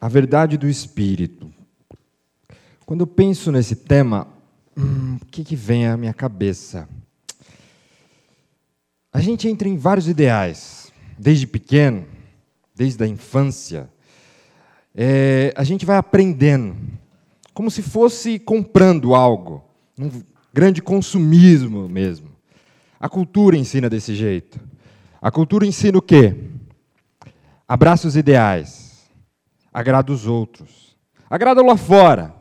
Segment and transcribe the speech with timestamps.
[0.00, 1.52] A verdade do espírito.
[2.86, 4.26] Quando eu penso nesse tema,
[4.74, 6.88] hum, o que, que vem à minha cabeça?
[9.12, 12.06] A gente entra em vários ideais, desde pequeno,
[12.74, 13.90] desde a infância.
[14.94, 16.74] É, a gente vai aprendendo,
[17.52, 19.62] como se fosse comprando algo,
[19.98, 20.10] um
[20.50, 22.30] grande consumismo mesmo.
[22.98, 24.58] A cultura ensina desse jeito.
[25.20, 26.34] A cultura ensina o quê?
[27.68, 28.89] Abraça os ideais
[29.72, 30.96] agrada os outros.
[31.28, 32.34] Agrada lá fora.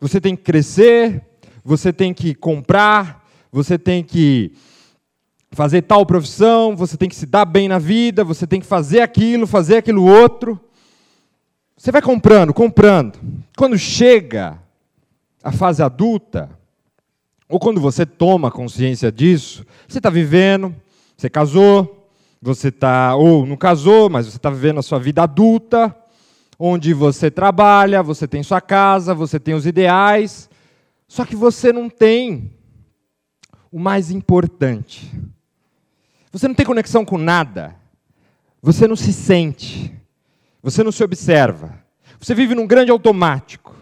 [0.00, 1.22] Você tem que crescer,
[1.62, 4.52] você tem que comprar, você tem que
[5.52, 9.00] fazer tal profissão, você tem que se dar bem na vida, você tem que fazer
[9.00, 10.58] aquilo, fazer aquilo outro.
[11.76, 13.18] Você vai comprando, comprando.
[13.56, 14.58] Quando chega
[15.42, 16.50] a fase adulta,
[17.48, 20.74] ou quando você toma consciência disso, você está vivendo,
[21.16, 22.08] você casou,
[22.40, 25.94] você está, ou não casou, mas você está vivendo a sua vida adulta,
[26.62, 30.50] onde você trabalha, você tem sua casa, você tem os ideais,
[31.08, 32.52] só que você não tem
[33.72, 35.10] o mais importante.
[36.30, 37.74] Você não tem conexão com nada.
[38.60, 39.90] Você não se sente.
[40.62, 41.82] Você não se observa.
[42.20, 43.74] Você vive num grande automático.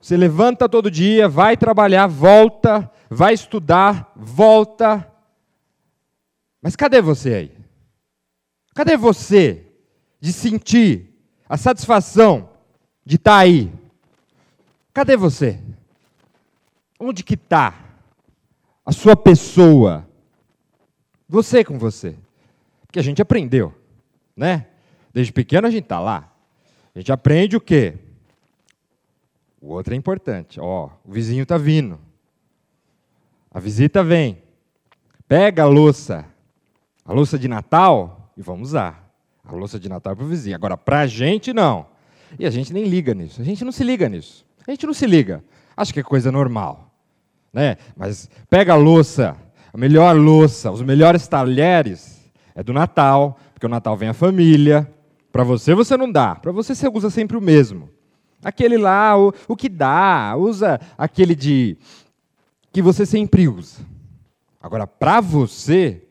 [0.00, 5.10] Você levanta todo dia, vai trabalhar, volta, vai estudar, volta.
[6.60, 7.56] Mas cadê você aí?
[8.74, 9.64] Cadê você
[10.20, 11.15] de sentir
[11.48, 12.50] a satisfação
[13.04, 13.72] de estar tá aí.
[14.92, 15.60] Cadê você?
[16.98, 17.74] Onde que está
[18.84, 20.08] a sua pessoa?
[21.28, 22.16] Você com você.
[22.86, 23.74] Porque a gente aprendeu,
[24.36, 24.66] né?
[25.12, 26.32] Desde pequeno a gente está lá.
[26.94, 27.94] A gente aprende o quê?
[29.60, 30.60] O outro é importante.
[30.60, 31.98] Ó, o vizinho está vindo.
[33.50, 34.42] A visita vem.
[35.28, 36.24] Pega a louça,
[37.04, 39.05] a louça de Natal, e vamos usar.
[39.48, 40.56] A louça de Natal é para o vizinho.
[40.56, 41.86] Agora, para a gente, não.
[42.38, 43.40] E a gente nem liga nisso.
[43.40, 44.44] A gente não se liga nisso.
[44.66, 45.44] A gente não se liga.
[45.76, 46.92] Acho que é coisa normal.
[47.52, 47.76] Né?
[47.96, 49.36] Mas pega a louça,
[49.72, 52.16] a melhor louça, os melhores talheres,
[52.54, 54.90] é do Natal, porque o Natal vem a família.
[55.30, 56.34] Para você, você não dá.
[56.34, 57.88] Para você, você usa sempre o mesmo.
[58.42, 61.76] Aquele lá, o, o que dá, usa aquele de.
[62.72, 63.80] que você sempre usa.
[64.60, 66.02] Agora, para você,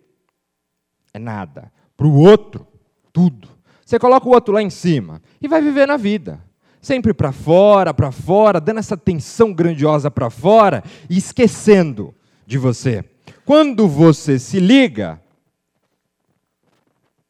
[1.14, 1.72] é nada.
[1.98, 2.68] Para o outro,
[3.16, 3.48] tudo.
[3.86, 6.44] Você coloca o outro lá em cima e vai viver na vida.
[6.82, 12.14] Sempre para fora, para fora, dando essa tensão grandiosa para fora e esquecendo
[12.46, 13.06] de você.
[13.46, 15.22] Quando você se liga,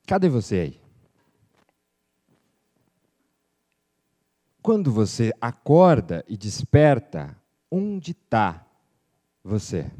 [0.08, 0.82] cadê você aí?
[4.62, 7.38] Quando você acorda e desperta,
[7.70, 8.66] onde está
[9.44, 9.92] você?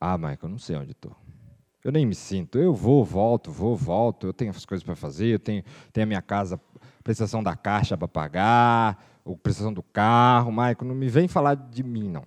[0.00, 1.21] Ah, Michael, não sei onde estou.
[1.84, 2.58] Eu nem me sinto.
[2.58, 4.26] Eu vou, volto, vou, volto.
[4.26, 5.34] Eu tenho as coisas para fazer.
[5.34, 6.60] Eu tenho, tenho a minha casa,
[7.02, 10.52] prestação da caixa para pagar, ou prestação do carro.
[10.52, 12.24] Maico, não me vem falar de mim, não.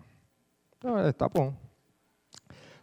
[0.83, 1.53] não é, tá bom.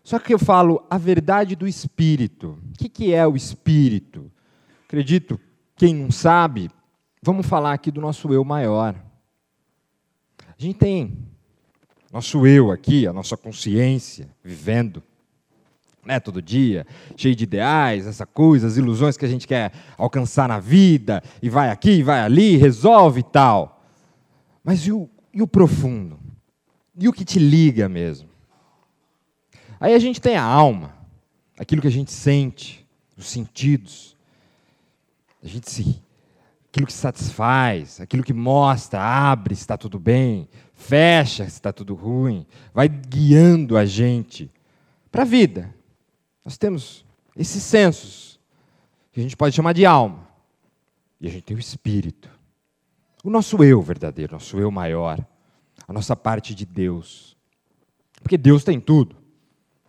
[0.03, 2.59] Só que eu falo a verdade do espírito.
[2.71, 4.33] O que, que é o espírito?
[4.87, 5.39] Acredito,
[5.77, 6.71] quem não sabe,
[7.23, 8.97] vamos falar aqui do nosso eu maior.
[10.41, 11.19] A gente tem
[12.13, 15.03] nosso eu aqui, a nossa consciência, vivendo
[16.05, 16.87] né, todo dia,
[17.17, 21.49] cheio de ideais, essa coisa, as ilusões que a gente quer alcançar na vida, e
[21.49, 23.85] vai aqui, vai ali, resolve e tal.
[24.65, 26.19] Mas e o, e o profundo?
[26.99, 28.29] E o que te liga mesmo?
[29.81, 30.95] Aí a gente tem a alma,
[31.59, 32.87] aquilo que a gente sente,
[33.17, 34.17] os sentidos.
[35.43, 36.03] A gente se
[36.73, 41.95] aquilo que satisfaz, aquilo que mostra, abre se está tudo bem, fecha se está tudo
[41.95, 44.51] ruim, vai guiando a gente
[45.11, 45.75] para a vida,
[46.45, 47.05] nós temos
[47.37, 48.41] esses sensos,
[49.13, 50.29] que a gente pode chamar de alma.
[51.21, 52.29] E a gente tem o espírito.
[53.23, 55.25] O nosso eu verdadeiro, nosso eu maior,
[55.87, 57.37] a nossa parte de Deus.
[58.21, 59.17] Porque Deus tem tudo.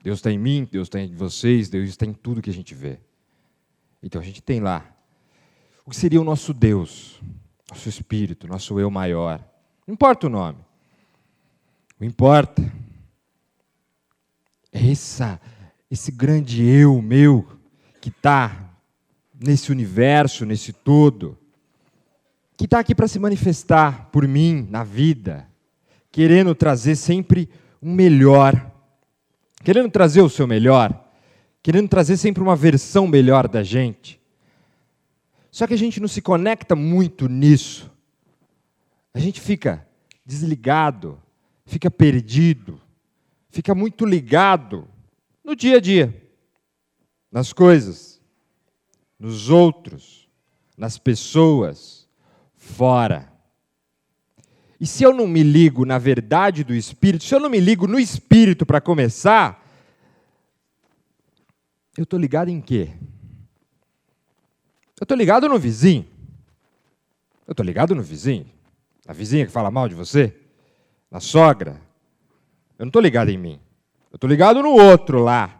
[0.03, 2.75] Deus está em mim, Deus está em vocês, Deus está em tudo que a gente
[2.75, 3.00] vê.
[4.02, 4.86] Então a gente tem lá
[5.86, 7.22] o que seria o nosso Deus,
[7.69, 9.44] nosso espírito, nosso eu maior.
[9.88, 10.60] Não importa o nome.
[12.00, 12.62] O importa
[14.72, 15.39] é essa
[15.94, 17.45] esse grande eu meu
[18.01, 18.75] que está
[19.40, 21.38] nesse universo, nesse todo,
[22.57, 25.48] que está aqui para se manifestar por mim na vida,
[26.12, 27.48] querendo trazer sempre
[27.80, 28.72] um melhor,
[29.63, 31.00] querendo trazer o seu melhor,
[31.62, 34.19] querendo trazer sempre uma versão melhor da gente.
[35.51, 37.92] Só que a gente não se conecta muito nisso.
[39.13, 39.88] A gente fica
[40.25, 41.22] desligado,
[41.68, 42.81] fica perdido,
[43.51, 44.88] fica muito ligado
[45.44, 46.30] no dia a dia,
[47.31, 48.22] nas coisas,
[49.19, 50.30] nos outros,
[50.78, 52.07] nas pessoas,
[52.56, 53.31] fora.
[54.80, 57.88] E se eu não me ligo na verdade do Espírito, se eu não me ligo
[57.88, 59.63] no Espírito para começar,
[61.98, 62.89] eu estou ligado em quê?
[65.00, 66.06] Eu estou ligado no vizinho.
[67.46, 68.50] Eu estou ligado no vizinho.
[69.07, 70.36] A vizinha que fala mal de você.
[71.12, 71.81] Na sogra.
[72.80, 73.60] Eu não estou ligado em mim.
[74.13, 75.60] Eu estou ligado no outro lá.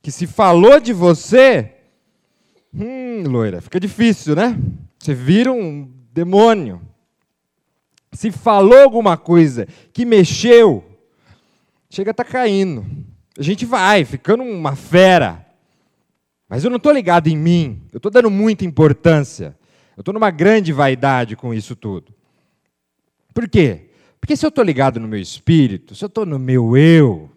[0.00, 1.74] Que se falou de você.
[2.72, 4.58] Hum, loira, fica difícil, né?
[4.98, 6.80] Você vira um demônio.
[8.12, 10.82] Se falou alguma coisa que mexeu,
[11.90, 12.86] chega a estar tá caindo.
[13.38, 15.46] A gente vai ficando uma fera.
[16.48, 17.82] Mas eu não estou ligado em mim.
[17.92, 19.54] Eu estou dando muita importância.
[19.96, 22.14] Eu estou numa grande vaidade com isso tudo.
[23.34, 23.90] Por quê?
[24.18, 27.30] Porque se eu estou ligado no meu espírito, se eu estou no meu eu,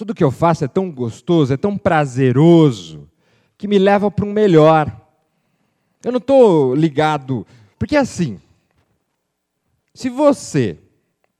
[0.00, 3.06] tudo que eu faço é tão gostoso, é tão prazeroso,
[3.58, 4.90] que me leva para um melhor.
[6.02, 7.46] Eu não estou ligado.
[7.78, 8.40] Porque assim,
[9.92, 10.78] se você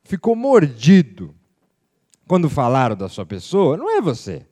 [0.05, 1.35] ficou mordido
[2.29, 4.47] quando falaram da sua pessoa, não é você.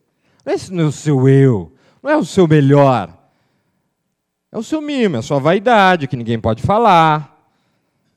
[0.71, 1.75] Não é o seu eu.
[2.03, 3.15] Não é o seu melhor.
[4.51, 7.47] É o seu mimo, é a sua vaidade, que ninguém pode falar.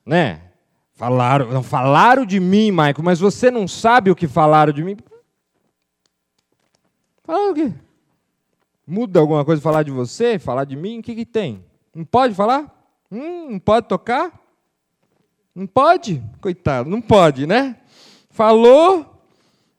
[0.05, 0.39] Né?
[0.93, 4.95] Falaram, não falaram de mim, Maico, mas você não sabe o que falaram de mim.
[7.31, 7.73] Falaram o quê?
[8.85, 10.99] Muda alguma coisa falar de você, falar de mim?
[10.99, 11.63] O que, que tem?
[11.95, 12.69] Não pode falar?
[13.09, 14.37] Hum, não pode tocar?
[15.55, 16.21] Não pode?
[16.41, 17.77] Coitado, não pode, né?
[18.29, 19.23] Falou,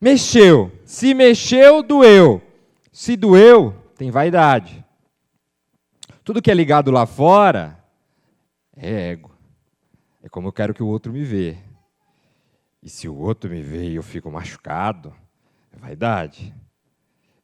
[0.00, 0.72] mexeu.
[0.86, 2.40] Se mexeu, doeu.
[2.90, 4.82] Se doeu, tem vaidade.
[6.24, 7.78] Tudo que é ligado lá fora
[8.74, 9.30] é ego.
[10.22, 11.58] É como eu quero que o outro me vê.
[12.82, 15.14] E se o outro me vê e eu fico machucado,
[15.70, 16.54] é vaidade.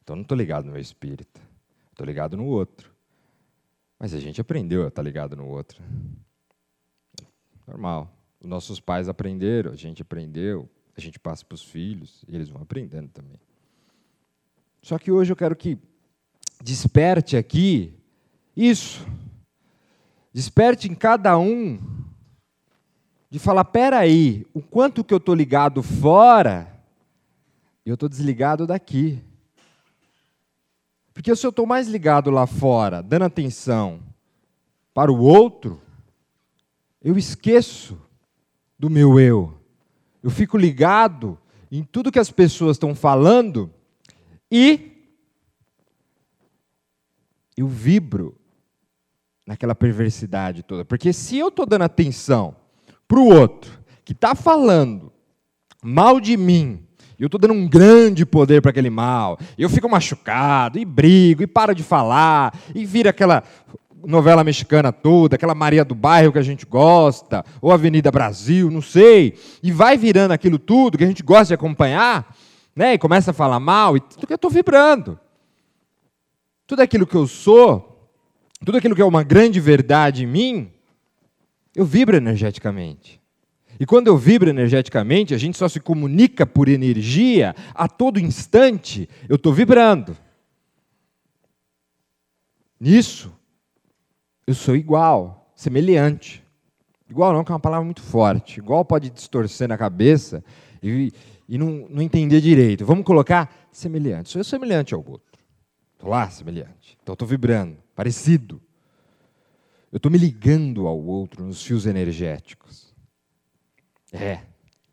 [0.09, 1.39] Então não estou ligado no meu espírito.
[1.91, 2.91] Estou ligado no outro.
[3.99, 5.83] Mas a gente aprendeu a estar tá ligado no outro.
[7.67, 8.11] Normal.
[8.41, 10.67] Os nossos pais aprenderam, a gente aprendeu,
[10.97, 13.39] a gente passa para os filhos e eles vão aprendendo também.
[14.81, 15.77] Só que hoje eu quero que
[16.59, 17.93] desperte aqui
[18.57, 19.05] isso.
[20.33, 21.79] Desperte em cada um
[23.29, 26.81] de falar: peraí, o quanto que eu estou ligado fora,
[27.85, 29.28] eu estou desligado daqui.
[31.19, 33.99] Porque se eu estou mais ligado lá fora, dando atenção
[34.93, 35.81] para o outro,
[37.03, 38.01] eu esqueço
[38.79, 39.59] do meu eu.
[40.23, 41.37] Eu fico ligado
[41.69, 43.69] em tudo que as pessoas estão falando
[44.49, 45.11] e
[47.57, 48.37] eu vibro
[49.45, 50.85] naquela perversidade toda.
[50.85, 52.55] Porque se eu estou dando atenção
[53.05, 55.11] para o outro que está falando
[55.83, 56.87] mal de mim,
[57.23, 61.47] eu estou dando um grande poder para aquele mal, eu fico machucado, e brigo, e
[61.47, 63.43] paro de falar, e vira aquela
[64.05, 68.81] novela mexicana toda, aquela Maria do Bairro que a gente gosta, ou Avenida Brasil, não
[68.81, 72.35] sei, e vai virando aquilo tudo que a gente gosta de acompanhar,
[72.75, 75.19] né, e começa a falar mal, e tudo que eu estou vibrando.
[76.65, 77.89] Tudo aquilo que eu sou
[78.65, 80.71] tudo aquilo que é uma grande verdade em mim,
[81.75, 83.18] eu vibro energeticamente.
[83.79, 89.07] E quando eu vibro energeticamente, a gente só se comunica por energia a todo instante,
[89.29, 90.17] eu estou vibrando.
[92.77, 93.31] Nisso,
[94.45, 96.43] eu sou igual, semelhante.
[97.09, 98.59] Igual não, que é uma palavra muito forte.
[98.59, 100.43] Igual pode distorcer na cabeça
[100.83, 101.11] e,
[101.47, 102.85] e não, não entender direito.
[102.85, 104.29] Vamos colocar semelhante.
[104.29, 105.39] Sou eu semelhante ao outro.
[105.93, 106.97] Estou lá, semelhante.
[107.01, 108.61] Então estou vibrando parecido.
[109.91, 112.88] Eu estou me ligando ao outro nos fios energéticos.
[114.11, 114.41] É,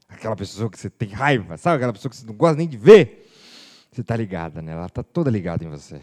[0.08, 1.76] aquela pessoa que você tem raiva, sabe?
[1.76, 3.30] Aquela pessoa que você não gosta nem de ver.
[3.90, 6.00] Você está ligada nela, ela está toda ligada em você.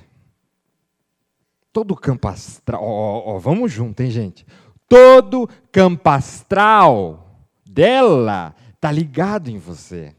[1.71, 2.81] Todo campo astral.
[2.83, 4.45] Ó, vamos junto, hein, gente?
[4.87, 10.15] Todo campo astral dela está ligado em você.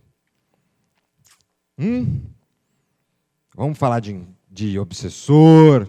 [1.78, 2.22] Hum?
[3.54, 4.20] Vamos falar de,
[4.50, 5.88] de obsessor,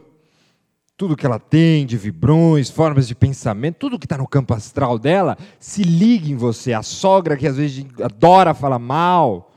[0.97, 4.97] tudo que ela tem de vibrões, formas de pensamento, tudo que está no campo astral
[4.97, 6.71] dela, se liga em você.
[6.71, 9.51] A sogra que às vezes adora falar mal,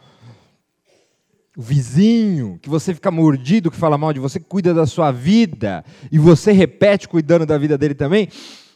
[1.57, 5.85] o vizinho que você fica mordido, que fala mal de você, cuida da sua vida,
[6.11, 8.29] e você repete cuidando da vida dele também,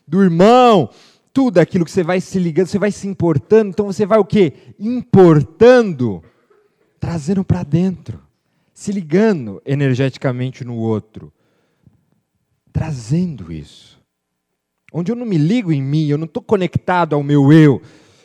[0.07, 0.89] do irmão,
[1.33, 4.25] tudo aquilo que você vai se ligando, você vai se importando, então você vai o
[4.25, 4.53] quê?
[4.79, 6.23] Importando,
[7.01, 8.21] trazendo para dentro,
[8.73, 11.33] se ligando energeticamente no outro
[12.73, 14.01] trazendo isso.
[14.93, 17.81] Onde eu não me ligo em mim, eu não estou conectado ao meu eu,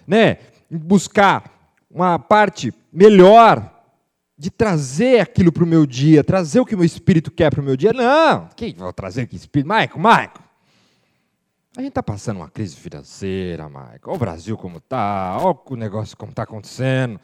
[0.06, 0.38] né?
[0.70, 3.74] Buscar uma parte melhor
[4.38, 7.62] de trazer aquilo para o meu dia, trazer o que o meu espírito quer para
[7.62, 7.92] o meu dia.
[7.92, 9.68] Não, quem vai trazer que espírito?
[9.68, 10.44] Maico, Maico,
[11.76, 14.00] A gente está passando uma crise financeira, Michael.
[14.06, 17.20] Olha o Brasil como está, olha o negócio como está acontecendo.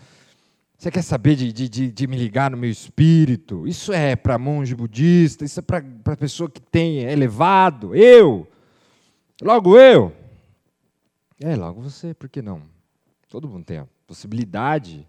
[0.84, 3.66] Você quer saber de, de, de, me ligar no meu espírito?
[3.66, 7.96] Isso é para monge budista, isso é para pessoa que tem é elevado.
[7.96, 8.46] Eu,
[9.42, 10.14] logo eu.
[11.40, 12.64] É, logo você, por que não?
[13.30, 15.08] Todo mundo tem a possibilidade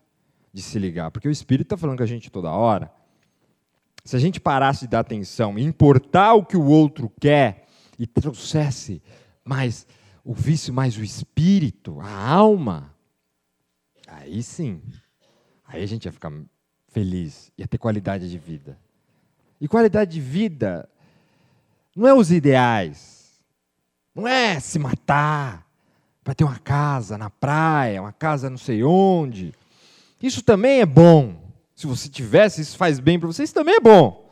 [0.53, 2.89] de se ligar, porque o espírito está falando com a gente toda hora.
[4.05, 7.67] Se a gente parasse de dar atenção e importar o que o outro quer
[7.99, 9.03] e trouxesse
[9.45, 9.89] mais
[10.25, 12.95] o vício, mais o espírito, a alma,
[14.07, 14.81] aí sim,
[15.67, 16.33] aí a gente ia ficar
[16.89, 18.79] feliz, ia ter qualidade de vida.
[19.61, 20.89] E qualidade de vida
[21.95, 23.41] não é os ideais,
[24.15, 25.67] não é se matar
[26.23, 29.53] para ter uma casa na praia, uma casa não sei onde.
[30.23, 31.37] Isso também é bom.
[31.75, 34.25] Se você tivesse, isso faz bem para você, isso também é bom.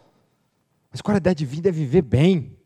[0.91, 2.57] Mas qualidade de vida é viver bem.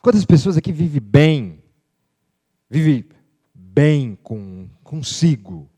[0.00, 1.62] Quantas pessoas aqui vivem bem?
[2.68, 3.08] Vive
[3.54, 5.68] bem com consigo.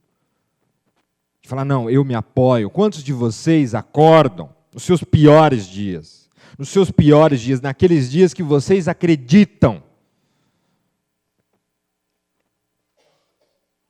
[1.47, 2.69] Falar, não, eu me apoio.
[2.69, 6.29] Quantos de vocês acordam nos seus piores dias?
[6.59, 9.81] Nos seus piores dias, naqueles dias que vocês acreditam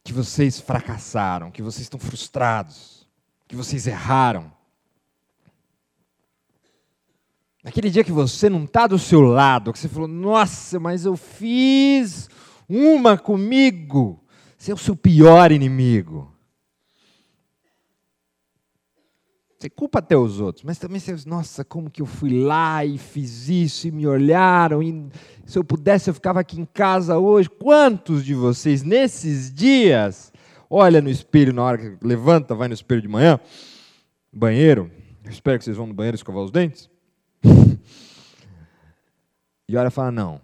[0.03, 3.07] que vocês fracassaram, que vocês estão frustrados,
[3.47, 4.53] que vocês erraram.
[7.63, 11.17] Naquele dia que você não está do seu lado, que você falou, nossa, mas eu
[11.17, 12.29] fiz
[12.69, 14.23] uma comigo.
[14.57, 16.37] Você é o seu pior inimigo.
[19.57, 22.99] Você culpa até os outros, mas também você, nossa, como que eu fui lá e
[22.99, 25.09] fiz isso e me olharam e
[25.47, 27.49] se eu pudesse eu ficava aqui em casa hoje.
[27.49, 30.31] Quantos de vocês nesses dias
[30.69, 33.39] olha no espelho na hora que levanta, vai no espelho de manhã,
[34.31, 34.91] banheiro,
[35.27, 36.89] espero que vocês vão no banheiro escovar os dentes.
[39.67, 40.41] e olha e fala: Não,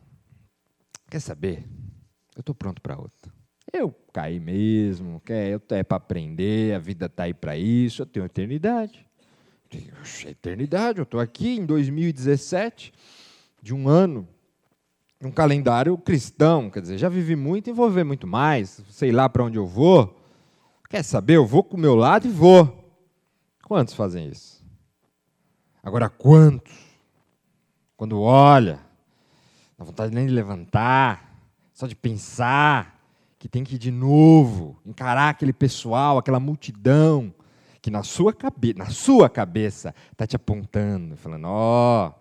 [1.09, 1.67] quer saber?
[2.35, 3.32] Eu estou pronto para outra.
[3.73, 8.23] Eu caí mesmo, eu é para aprender, a vida está aí para isso, eu tenho
[8.23, 9.03] eternidade.
[10.27, 12.93] Eternidade, eu estou aqui em 2017,
[13.59, 14.27] de um ano,
[15.19, 19.43] um calendário cristão, quer dizer, já vivi muito e vou muito mais, sei lá para
[19.43, 20.21] onde eu vou.
[20.87, 21.37] Quer saber?
[21.37, 22.95] Eu vou com o meu lado e vou.
[23.63, 24.63] Quantos fazem isso?
[25.81, 26.93] Agora, quantos
[27.97, 28.79] quando olha,
[29.77, 31.39] dá vontade nem de levantar,
[31.73, 33.02] só de pensar
[33.43, 37.35] que tem que ir de novo, encarar aquele pessoal, aquela multidão
[37.81, 38.33] que na sua,
[38.77, 42.13] na sua cabeça está te apontando, falando: ó, oh,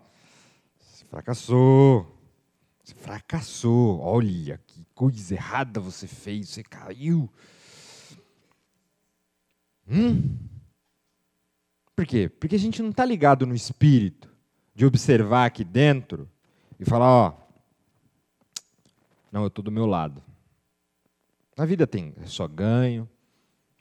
[0.77, 2.19] você fracassou,
[2.83, 7.31] você fracassou, olha que coisa errada você fez, você caiu.
[9.87, 10.37] Hum?
[11.95, 12.27] Por quê?
[12.27, 14.29] Porque a gente não está ligado no espírito
[14.75, 16.29] de observar aqui dentro
[16.77, 17.33] e falar: ó,
[19.31, 20.21] não, eu estou do meu lado.
[21.57, 23.07] A vida tem é só ganho,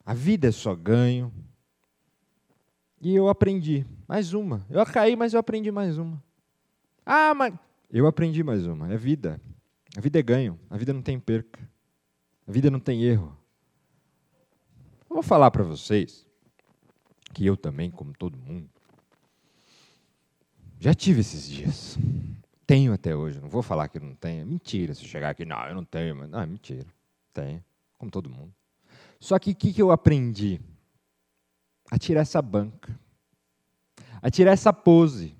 [0.04, 1.32] a vida é só ganho.
[3.00, 4.64] E eu aprendi mais uma.
[4.70, 6.22] Eu caí, mas eu aprendi mais uma.
[7.04, 7.54] Ah, mas
[7.90, 8.92] eu aprendi mais uma.
[8.92, 9.40] É vida.
[9.96, 10.58] A vida é ganho.
[10.70, 11.60] A vida não tem perca.
[12.46, 13.36] A vida não tem erro.
[15.10, 16.26] Eu vou falar para vocês
[17.34, 18.68] que eu também, como todo mundo,
[20.78, 21.98] já tive esses dias.
[22.66, 23.40] Tenho até hoje.
[23.40, 24.46] Não vou falar que não tenho.
[24.46, 24.94] Mentira.
[24.94, 26.16] Se chegar aqui, não, eu não tenho.
[26.16, 26.86] Mas, não, é mentira.
[27.32, 27.64] Tenho.
[27.98, 28.52] Como todo mundo.
[29.20, 30.60] Só que o que, que eu aprendi?
[31.90, 32.98] A tirar essa banca.
[34.20, 35.34] A tirar essa pose.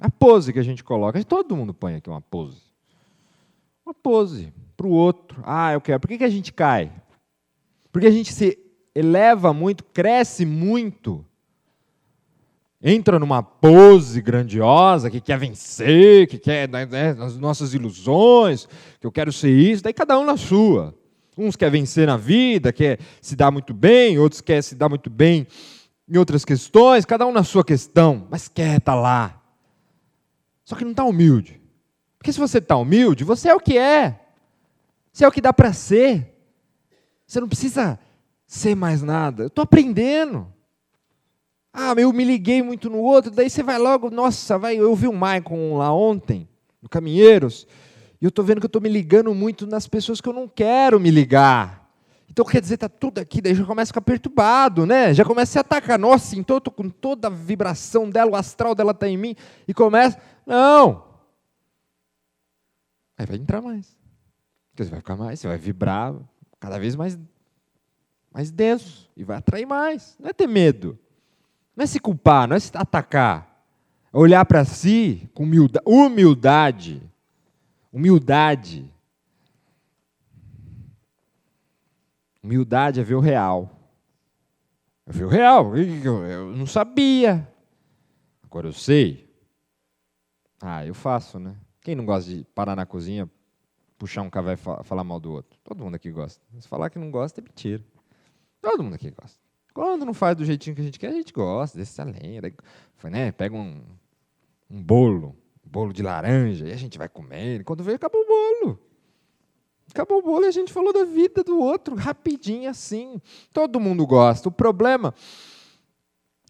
[0.00, 1.22] A pose que a gente coloca.
[1.24, 2.62] Todo mundo põe aqui uma pose.
[3.84, 5.42] Uma pose para o outro.
[5.44, 6.00] Ah, eu quero.
[6.00, 6.92] Por que, que a gente cai?
[7.90, 8.58] Porque a gente se
[8.94, 11.24] eleva muito, cresce muito
[12.82, 18.68] entra numa pose grandiosa, que quer vencer, que quer né, né, as nossas ilusões,
[19.00, 20.94] que eu quero ser isso, daí cada um na sua.
[21.36, 25.08] Uns quer vencer na vida, quer se dar muito bem, outros quer se dar muito
[25.08, 25.46] bem
[26.08, 29.42] em outras questões, cada um na sua questão, mas quer estar tá lá.
[30.64, 31.60] Só que não está humilde.
[32.18, 34.20] Porque se você está humilde, você é o que é.
[35.12, 36.34] Você é o que dá para ser.
[37.26, 37.98] Você não precisa
[38.46, 39.44] ser mais nada.
[39.44, 40.52] Eu estou aprendendo.
[41.80, 45.06] Ah, eu me liguei muito no outro, daí você vai logo, nossa, vai, eu vi
[45.06, 46.48] o Maicon lá ontem,
[46.82, 47.68] no Caminheiros,
[48.20, 50.48] e eu estou vendo que eu estou me ligando muito nas pessoas que eu não
[50.48, 51.88] quero me ligar.
[52.28, 55.14] Então quer dizer, está tudo aqui, daí já começa a ficar perturbado, né?
[55.14, 55.96] Já começa a se atacar.
[56.00, 59.36] Nossa, então eu estou com toda a vibração dela, o astral dela está em mim,
[59.68, 60.18] e começa.
[60.44, 61.04] Não!
[63.16, 63.96] Aí vai entrar mais.
[64.76, 66.12] Você vai ficar mais, você vai vibrar
[66.58, 67.16] cada vez mais,
[68.32, 70.16] mais denso, e vai atrair mais.
[70.18, 70.98] Não é ter medo.
[71.78, 73.64] Não é se culpar, não é se atacar.
[74.12, 77.00] É olhar para si com humildade.
[77.92, 78.92] Humildade.
[82.42, 83.70] Humildade é ver o real.
[85.06, 85.76] É ver o real.
[85.76, 87.48] Eu não sabia.
[88.42, 89.32] Agora eu sei.
[90.60, 91.56] Ah, eu faço, né?
[91.80, 93.30] Quem não gosta de parar na cozinha,
[93.96, 95.56] puxar um café e falar mal do outro?
[95.62, 96.44] Todo mundo aqui gosta.
[96.58, 97.84] Se falar que não gosta, é mentira.
[98.60, 99.47] Todo mundo aqui gosta.
[99.72, 102.42] Quando não faz do jeitinho que a gente quer, a gente gosta, desce a lenha.
[102.42, 102.54] Daí,
[103.04, 103.82] né, pega um,
[104.70, 107.64] um bolo, um bolo de laranja, e a gente vai comer.
[107.64, 108.80] Quando veio, acabou o bolo.
[109.90, 113.20] Acabou o bolo e a gente falou da vida do outro, rapidinho assim.
[113.52, 114.48] Todo mundo gosta.
[114.48, 115.14] O problema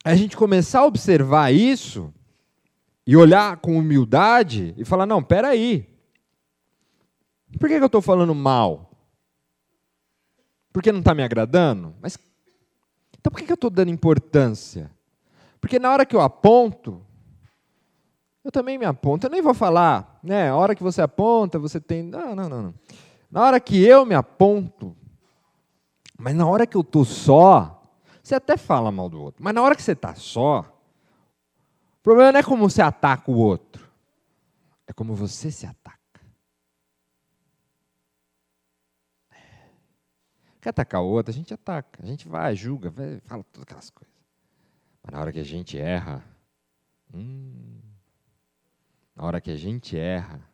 [0.05, 2.13] é a gente começar a observar isso
[3.07, 5.89] e olhar com humildade e falar: não, peraí.
[7.59, 8.91] Por que, que eu estou falando mal?
[10.73, 11.95] Porque não está me agradando?
[12.01, 12.19] Mas
[13.29, 14.91] então por que eu estou dando importância?
[15.61, 17.03] Porque na hora que eu aponto,
[18.43, 19.27] eu também me aponto.
[19.27, 20.49] Eu nem vou falar, né?
[20.49, 22.03] A hora que você aponta, você tem.
[22.03, 22.63] Não, não, não.
[22.63, 22.75] não.
[23.31, 24.97] Na hora que eu me aponto,
[26.17, 27.83] mas na hora que eu estou só,
[28.23, 29.45] você até fala mal do outro.
[29.45, 30.61] Mas na hora que você está só,
[31.99, 33.87] o problema não é como você ataca o outro,
[34.87, 35.98] é como você se ataca.
[40.69, 41.99] Quer atacar o outro, a gente ataca.
[42.03, 44.15] A gente vai, julga, vai, fala todas aquelas coisas.
[45.03, 46.23] Mas na hora que a gente erra,
[47.15, 47.81] hum,
[49.17, 50.47] na hora que a gente erra,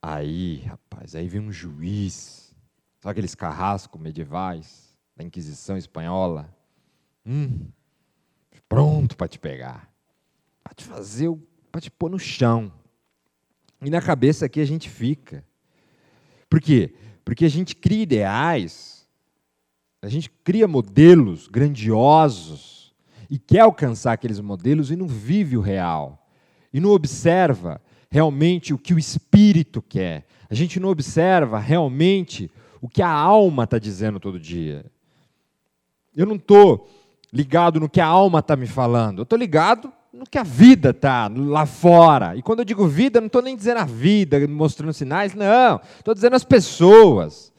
[0.00, 2.54] aí, rapaz, aí vem um juiz,
[3.00, 6.56] sabe aqueles carrascos medievais da Inquisição Espanhola?
[7.26, 7.68] Hum,
[8.68, 9.92] pronto para te pegar,
[10.62, 11.36] para te fazer,
[11.72, 12.72] para te pôr no chão.
[13.80, 15.44] E na cabeça aqui a gente fica.
[16.48, 16.94] Por quê?
[17.24, 19.06] Porque a gente cria ideais,
[20.00, 22.92] a gente cria modelos grandiosos
[23.30, 26.26] e quer alcançar aqueles modelos e não vive o real.
[26.72, 30.26] E não observa realmente o que o espírito quer.
[30.50, 34.84] A gente não observa realmente o que a alma está dizendo todo dia.
[36.14, 36.90] Eu não estou
[37.32, 40.90] ligado no que a alma está me falando, eu estou ligado no que a vida
[40.90, 42.36] está lá fora.
[42.36, 45.80] E quando eu digo vida, não estou nem dizendo a vida, mostrando sinais, não.
[45.98, 47.50] Estou dizendo as pessoas.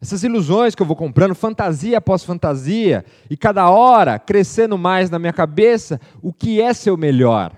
[0.00, 5.18] Essas ilusões que eu vou comprando, fantasia após fantasia, e cada hora crescendo mais na
[5.18, 7.52] minha cabeça o que é ser o melhor.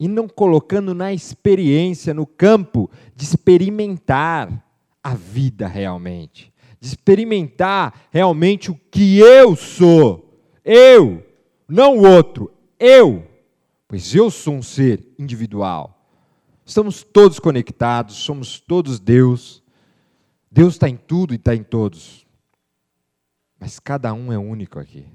[0.00, 4.50] E não colocando na experiência, no campo de experimentar
[5.00, 6.52] a vida realmente.
[6.80, 10.28] De experimentar realmente o que eu sou.
[10.64, 11.24] Eu,
[11.68, 12.51] não o outro,
[12.82, 13.26] eu,
[13.86, 15.98] pois eu sou um ser individual.
[16.64, 19.62] Estamos todos conectados, somos todos Deus.
[20.50, 22.26] Deus está em tudo e está em todos.
[23.58, 25.06] Mas cada um é único aqui.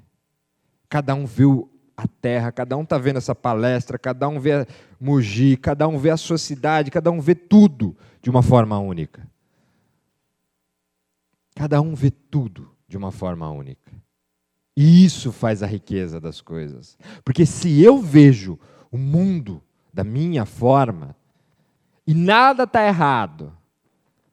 [0.87, 4.67] Cada um viu a terra, cada um está vendo essa palestra, cada um vê a
[4.99, 9.27] Mugi, cada um vê a sua cidade, cada um vê tudo de uma forma única.
[11.55, 13.86] Cada um vê tudo de uma forma única.
[14.79, 16.99] E isso faz a riqueza das coisas.
[17.25, 18.59] Porque se eu vejo
[18.91, 19.59] o mundo
[19.91, 21.15] da minha forma,
[22.05, 23.51] e nada está errado,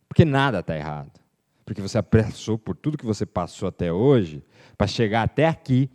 [0.07, 1.19] porque nada está errado,
[1.65, 4.45] porque você apressou por tudo que você passou até hoje,
[4.77, 5.89] para chegar até aqui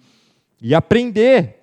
[0.59, 1.57] e aprender.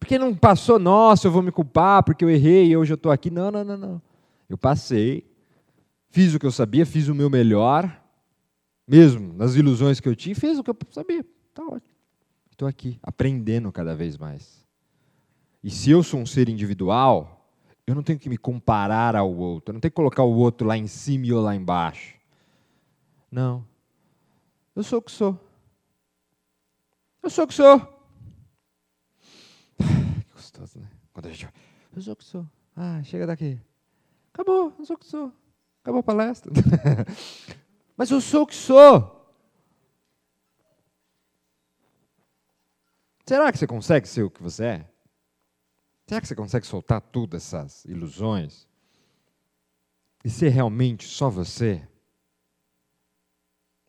[0.00, 3.12] Porque não passou, nossa, eu vou me culpar porque eu errei e hoje eu estou
[3.12, 3.30] aqui.
[3.30, 4.02] Não, não, não, não.
[4.48, 5.24] Eu passei,
[6.10, 8.03] fiz o que eu sabia, fiz o meu melhor,
[8.86, 11.24] mesmo nas ilusões que eu tinha, fez o que eu sabia.
[11.48, 11.94] Está ótimo.
[12.50, 14.64] Estou aqui, aprendendo cada vez mais.
[15.62, 17.50] E se eu sou um ser individual,
[17.86, 20.66] eu não tenho que me comparar ao outro, eu não tenho que colocar o outro
[20.66, 22.14] lá em cima e eu lá embaixo.
[23.30, 23.66] Não.
[24.76, 25.38] Eu sou o que sou.
[27.22, 27.80] Eu sou o que sou.
[30.26, 30.88] Que gostoso, né?
[31.12, 31.48] Quando a gente.
[31.94, 32.46] Eu sou o que sou.
[32.76, 33.60] Ah, chega daqui.
[34.32, 35.32] Acabou, eu sou o que sou.
[35.82, 36.52] Acabou a palestra.
[37.96, 39.14] Mas eu sou o que sou.
[43.26, 44.90] Será que você consegue ser o que você é?
[46.06, 48.68] Será que você consegue soltar tudo essas ilusões
[50.22, 51.86] e ser realmente só você?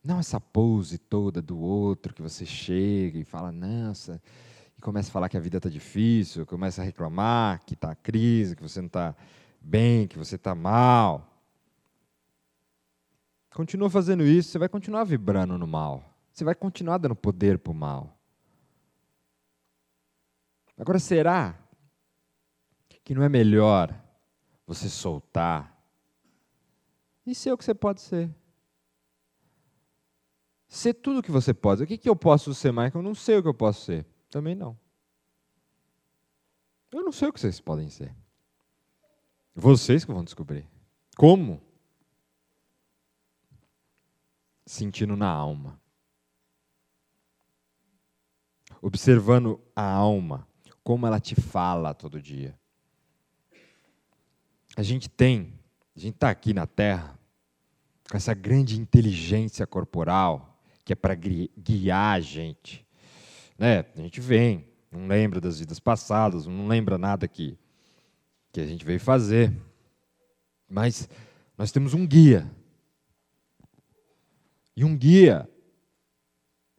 [0.02, 4.22] Não essa pose toda do outro que você chega e fala, nossa,
[4.78, 8.56] e começa a falar que a vida está difícil, começa a reclamar que está crise,
[8.56, 9.14] que você não está
[9.60, 11.35] bem, que você está mal.
[13.56, 16.14] Continua fazendo isso, você vai continuar vibrando no mal.
[16.30, 18.14] Você vai continuar dando poder para o mal.
[20.76, 21.58] Agora, será
[23.02, 23.98] que não é melhor
[24.66, 25.74] você soltar
[27.24, 28.30] e ser o que você pode ser?
[30.68, 31.82] Ser tudo o que você pode.
[31.82, 32.92] O que, que eu posso ser, Michael?
[32.96, 34.04] Eu não sei o que eu posso ser.
[34.28, 34.78] Também não.
[36.92, 38.14] Eu não sei o que vocês podem ser.
[39.54, 40.68] Vocês que vão descobrir.
[41.16, 41.65] Como?
[44.66, 45.80] Sentindo na alma.
[48.82, 50.46] Observando a alma,
[50.82, 52.58] como ela te fala todo dia.
[54.76, 55.58] A gente tem,
[55.96, 57.18] a gente está aqui na Terra,
[58.10, 62.86] com essa grande inteligência corporal, que é para guiar a gente.
[63.58, 63.80] Né?
[63.96, 67.58] A gente vem, não lembra das vidas passadas, não lembra nada que,
[68.52, 69.52] que a gente veio fazer.
[70.68, 71.08] Mas
[71.56, 72.50] nós temos um guia.
[74.76, 75.48] E um guia,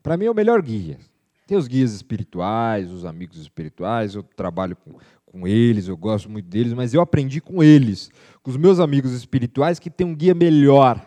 [0.04, 1.00] para mim, é o melhor guia.
[1.48, 6.48] Tem os guias espirituais, os amigos espirituais, eu trabalho com, com eles, eu gosto muito
[6.48, 8.12] deles, mas eu aprendi com eles,
[8.44, 11.02] com os meus amigos espirituais, que tem um guia melhor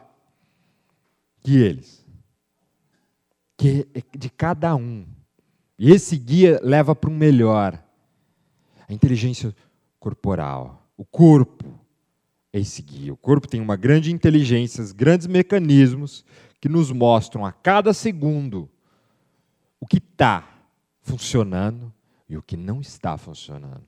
[1.40, 2.05] que eles,
[3.57, 5.07] que é de cada um.
[5.79, 7.83] E esse guia leva para o melhor.
[8.88, 9.55] A inteligência
[9.98, 11.66] corporal, o corpo
[12.53, 13.12] é esse guia.
[13.12, 16.24] O corpo tem uma grande inteligência, grandes mecanismos
[16.61, 18.68] que nos mostram a cada segundo
[19.81, 20.46] o que está
[21.01, 21.92] funcionando
[22.29, 23.85] e o que não está funcionando.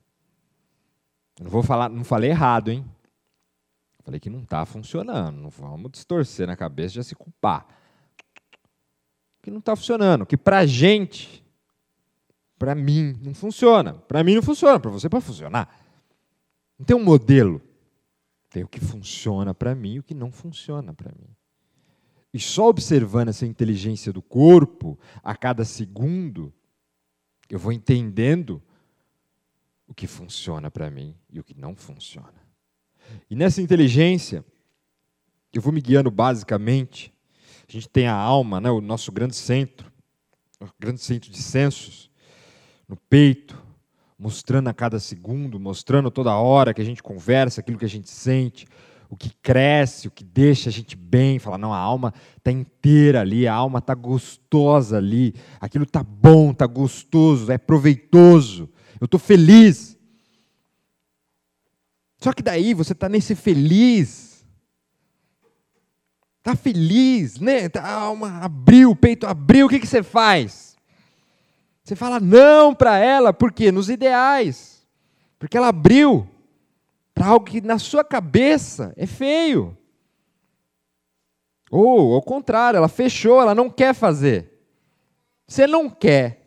[1.39, 2.83] não vou falar, não falei errado, hein?
[4.03, 5.37] Falei que não está funcionando.
[5.37, 7.65] Não vamos distorcer na cabeça já se culpar.
[9.41, 10.25] Que não está funcionando.
[10.25, 11.43] Que para gente,
[12.59, 13.93] para mim, não funciona.
[13.93, 14.79] Para mim não funciona.
[14.79, 15.69] Para você pode funcionar.
[16.77, 17.61] Não tem um modelo.
[18.49, 21.29] Tem o que funciona para mim e o que não funciona para mim.
[22.33, 26.51] E só observando essa inteligência do corpo a cada segundo,
[27.47, 28.61] eu vou entendendo
[29.87, 32.33] o que funciona para mim e o que não funciona.
[33.29, 34.43] E nessa inteligência,
[35.53, 37.13] eu vou me guiando basicamente.
[37.67, 39.91] A gente tem a alma, né, o nosso grande centro,
[40.59, 42.09] o grande centro de sensos,
[42.87, 43.61] no peito,
[44.17, 48.09] mostrando a cada segundo, mostrando toda hora que a gente conversa, aquilo que a gente
[48.09, 48.67] sente,
[49.13, 53.21] o que cresce, o que deixa a gente bem, fala, não, a alma está inteira
[53.21, 58.67] ali, a alma está gostosa ali, aquilo está bom, está gostoso, é proveitoso,
[58.99, 59.95] eu estou feliz.
[62.17, 64.43] Só que daí você está nesse feliz,
[66.39, 67.69] está feliz, né?
[67.69, 70.75] Tá, a alma abriu, o peito abriu, o que, que você faz?
[71.83, 73.71] Você fala não para ela, por quê?
[73.71, 74.83] Nos ideais,
[75.37, 76.27] porque ela abriu
[77.13, 79.77] para algo que na sua cabeça é feio.
[81.69, 84.51] Ou, ao contrário, ela fechou, ela não quer fazer.
[85.47, 86.41] Você não quer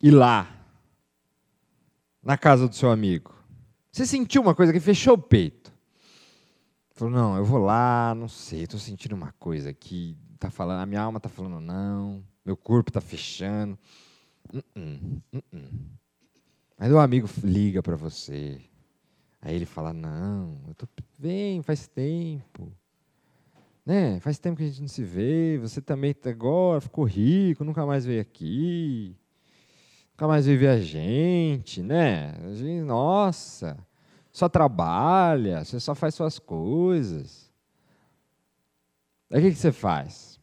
[0.00, 0.62] ir lá,
[2.22, 3.34] na casa do seu amigo.
[3.90, 5.72] Você sentiu uma coisa que fechou o peito.
[6.92, 10.16] Falou, não, eu vou lá, não sei, estou sentindo uma coisa aqui.
[10.38, 13.78] Tá falando, a minha alma está falando não, meu corpo está fechando.
[14.52, 15.22] Uh -uh,
[15.54, 16.01] uh
[16.82, 18.60] Aí o amigo liga para você.
[19.40, 20.84] Aí ele fala: Não, eu tô
[21.16, 22.72] bem, faz tempo.
[23.86, 24.18] Né?
[24.18, 25.58] Faz tempo que a gente não se vê.
[25.58, 29.16] Você também tá agora ficou rico, nunca mais veio aqui.
[30.10, 32.34] Nunca mais veio ver a gente, né?
[32.44, 33.78] A gente, nossa,
[34.32, 37.48] só trabalha, você só faz suas coisas.
[39.30, 40.40] Aí o que, você faz?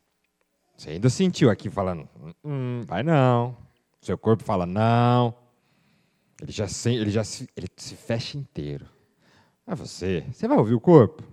[0.78, 2.08] Você ainda sentiu aqui falando,
[2.45, 3.58] hum, vai não.
[3.99, 5.36] Seu corpo fala, não.
[6.41, 8.86] Ele já, se, ele já se, ele se fecha inteiro.
[9.65, 11.23] Mas você, você vai ouvir o corpo?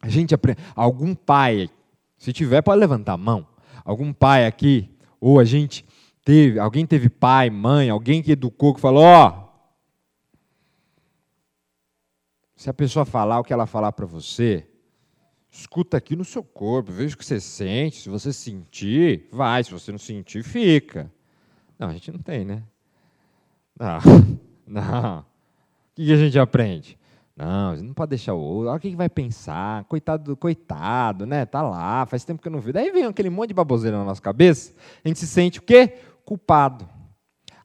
[0.00, 0.60] A gente aprende.
[0.74, 1.70] Algum pai,
[2.18, 3.46] se tiver, pode levantar a mão.
[3.84, 4.90] Algum pai aqui,
[5.20, 5.84] ou a gente
[6.24, 9.44] teve, alguém teve pai, mãe, alguém que educou, que falou: ó, oh,
[12.56, 14.66] se a pessoa falar o que ela falar para você,
[15.50, 18.00] escuta aqui no seu corpo, veja o que você sente.
[18.00, 19.62] Se você sentir, vai.
[19.62, 21.10] Se você não sentir, fica.
[21.78, 22.62] Não, a gente não tem, né?
[23.78, 23.98] Não,
[24.66, 25.18] não.
[25.20, 25.24] O
[25.94, 26.98] que a gente aprende?
[27.36, 28.68] Não, não pode deixar o outro.
[28.70, 29.84] Olha o que vai pensar.
[29.84, 31.44] Coitado, coitado, né?
[31.44, 32.72] Tá lá, faz tempo que eu não vi.
[32.72, 34.72] Daí vem aquele monte de baboseira na nossa cabeça.
[35.04, 35.98] A gente se sente o quê?
[36.24, 36.88] Culpado.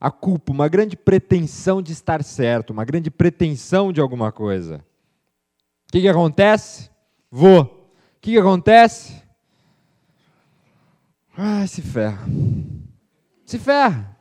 [0.00, 4.84] A culpa, uma grande pretensão de estar certo, uma grande pretensão de alguma coisa.
[5.88, 6.90] O que, que acontece?
[7.30, 7.62] Vou.
[7.62, 9.22] O que, que acontece?
[11.36, 12.26] Ah, se ferra.
[13.44, 14.16] Se ferra.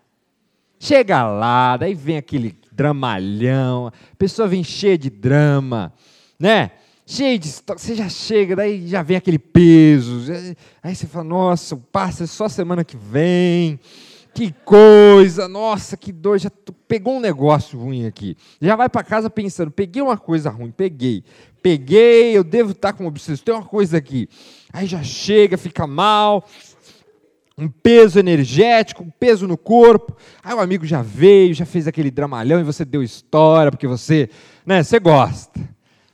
[0.79, 5.93] Chega lá, daí vem aquele dramalhão, a pessoa vem cheia de drama,
[6.39, 6.71] né?
[7.05, 10.31] Cheio de você já chega, daí já vem aquele peso.
[10.81, 13.79] Aí você fala, nossa, passa só semana que vem.
[14.33, 16.51] Que coisa, nossa, que dor, já
[16.87, 18.37] pegou um negócio ruim aqui.
[18.61, 21.23] Já vai para casa pensando, peguei uma coisa ruim, peguei.
[21.61, 24.29] Peguei, eu devo estar com obsessão, tem uma coisa aqui.
[24.71, 26.47] Aí já chega, fica mal,
[27.60, 30.15] um peso energético, um peso no corpo.
[30.43, 34.30] Aí o amigo já veio, já fez aquele dramalhão e você deu história, porque você,
[34.65, 35.60] né, você gosta.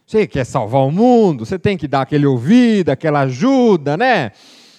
[0.06, 4.32] Você quer salvar o mundo, você tem que dar aquele ouvido, aquela ajuda, né?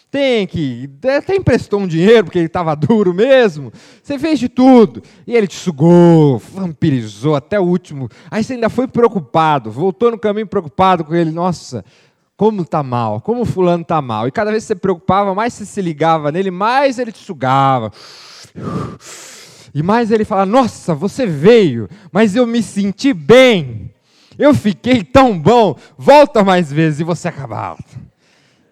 [0.09, 0.89] Tem que.
[1.19, 3.73] Até emprestou um dinheiro porque ele estava duro mesmo.
[4.03, 5.03] Você fez de tudo.
[5.27, 8.09] E ele te sugou, vampirizou até o último.
[8.31, 11.33] Aí você ainda foi preocupado, voltou no caminho preocupado com ele.
[11.33, 11.85] Nossa,
[12.37, 14.29] como está mal, como fulano está mal.
[14.29, 17.91] E cada vez que você preocupava, mais você se ligava nele, mais ele te sugava.
[19.75, 23.93] E mais ele falava: Nossa, você veio, mas eu me senti bem.
[24.39, 25.77] Eu fiquei tão bom.
[25.97, 27.01] Volta mais vezes.
[27.01, 27.83] E você acabava.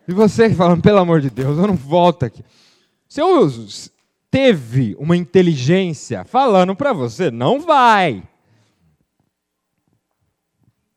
[0.06, 2.44] E você falando: Pelo amor de Deus, eu não volto aqui.
[3.16, 3.50] eu
[4.30, 8.22] teve uma inteligência falando para você: Não vai.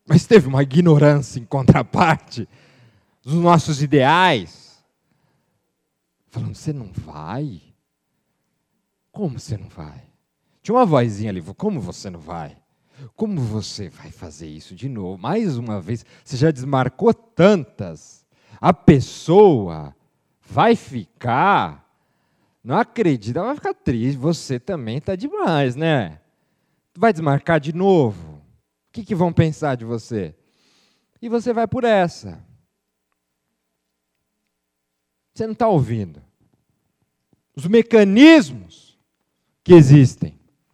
[0.08, 2.48] Mas teve uma ignorância em contraparte
[3.28, 4.82] dos nossos ideais.
[6.28, 7.62] Falando, você não vai?
[9.12, 10.02] Como você não vai?
[10.64, 12.58] Tinha uma vozinha ali, como você não vai?
[13.18, 15.22] Como você vai fazer isso de novo?
[15.22, 18.26] Mais uma vez, você já desmarcou tantas.
[18.62, 19.94] A pessoa
[20.42, 21.86] vai ficar,
[22.64, 24.18] não acredita, vai ficar triste.
[24.18, 26.22] Você também está demais, né?
[26.96, 28.36] Vai desmarcar de novo?
[28.36, 30.34] O que, que vão pensar de você?
[31.22, 32.47] E você vai por essa.
[35.38, 36.20] Você não está ouvindo.
[37.56, 38.98] Os mecanismos
[39.64, 40.34] que existem,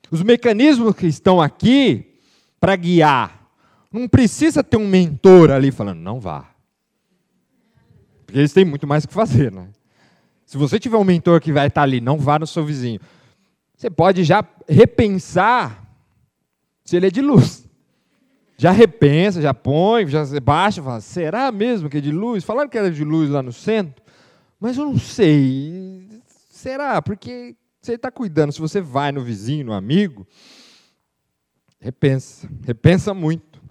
[0.10, 2.18] os mecanismos que estão aqui
[2.62, 3.46] para guiar.
[3.92, 6.50] Não precisa ter um mentor ali falando, não vá.
[8.26, 9.68] Porque eles têm muito mais que fazer, né?
[10.46, 13.02] Se você tiver um mentor que vai estar ali, não vá no seu vizinho.
[13.76, 15.94] Você pode já repensar
[16.86, 17.64] se ele é de luz
[18.58, 22.44] já repensa, já põe, já baixa, fala, será mesmo que é de luz?
[22.44, 24.03] Falaram que era de luz lá no centro,
[24.64, 26.08] mas eu não sei.
[26.50, 27.02] Será?
[27.02, 30.26] Porque você está cuidando, se você vai no vizinho, no amigo,
[31.82, 33.62] repensa, repensa muito.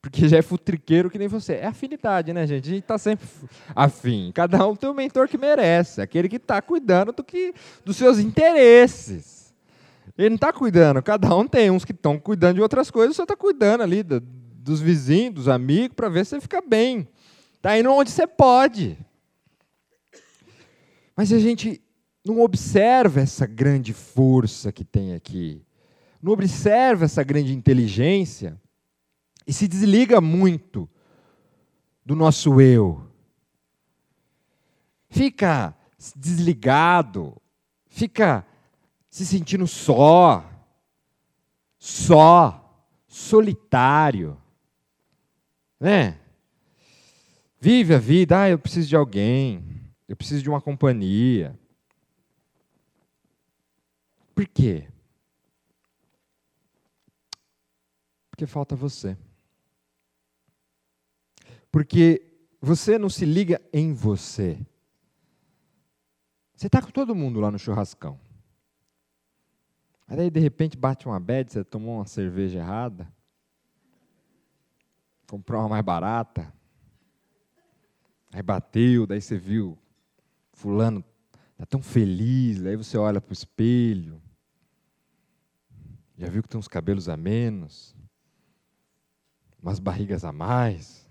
[0.00, 1.56] Porque já é futriqueiro que nem você.
[1.56, 2.66] É afinidade, né, gente?
[2.66, 3.28] A gente está sempre
[3.74, 4.32] afim.
[4.32, 7.52] Cada um tem o mentor que merece, aquele que está cuidando do que,
[7.84, 9.54] dos seus interesses.
[10.16, 13.22] Ele não está cuidando, cada um tem uns que estão cuidando de outras coisas, você
[13.22, 17.06] está cuidando ali do, dos vizinhos, dos amigos, para ver se você fica bem.
[17.56, 18.96] Está indo onde você pode.
[21.16, 21.82] Mas a gente
[22.24, 25.64] não observa essa grande força que tem aqui,
[26.20, 28.60] não observa essa grande inteligência
[29.46, 30.88] e se desliga muito
[32.04, 33.08] do nosso eu.
[35.08, 35.74] Fica
[36.14, 37.40] desligado,
[37.86, 38.44] fica
[39.08, 40.44] se sentindo só,
[41.78, 44.36] só, solitário,
[45.80, 46.18] né?
[47.58, 49.75] Vive a vida, ah, eu preciso de alguém,
[50.08, 51.58] eu preciso de uma companhia.
[54.34, 54.88] Por quê?
[58.30, 59.16] Porque falta você.
[61.70, 62.22] Porque
[62.60, 64.58] você não se liga em você.
[66.54, 68.18] Você está com todo mundo lá no churrascão.
[70.06, 73.12] Aí de repente bate uma bad, você tomou uma cerveja errada,
[75.26, 76.52] comprou uma mais barata,
[78.32, 79.76] aí bateu, daí você viu,
[80.56, 81.04] fulano
[81.52, 84.20] está tão feliz, aí você olha para o espelho,
[86.18, 87.94] já viu que tem uns cabelos a menos,
[89.62, 91.08] umas barrigas a mais,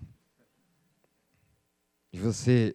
[2.12, 2.74] e você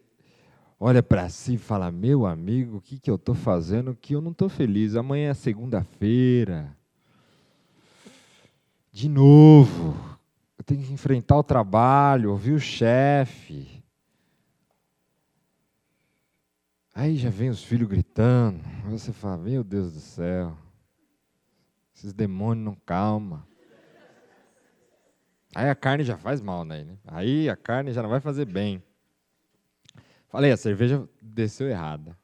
[0.80, 4.20] olha para si e fala: Meu amigo, o que, que eu estou fazendo que eu
[4.20, 4.96] não estou feliz?
[4.96, 6.76] Amanhã é segunda-feira.
[8.90, 9.94] De novo,
[10.56, 13.81] eu tenho que enfrentar o trabalho, ouvir o chefe.
[16.94, 18.60] Aí já vem os filhos gritando.
[18.90, 20.56] Você fala: Meu Deus do céu,
[21.94, 23.46] esses demônios não calma.
[25.54, 26.96] Aí a carne já faz mal, né?
[27.06, 28.82] Aí a carne já não vai fazer bem.
[30.28, 32.18] Falei, a cerveja desceu errada.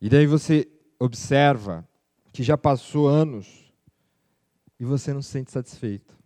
[0.00, 1.88] E daí você observa
[2.32, 3.72] que já passou anos
[4.78, 6.16] e você não se sente satisfeito.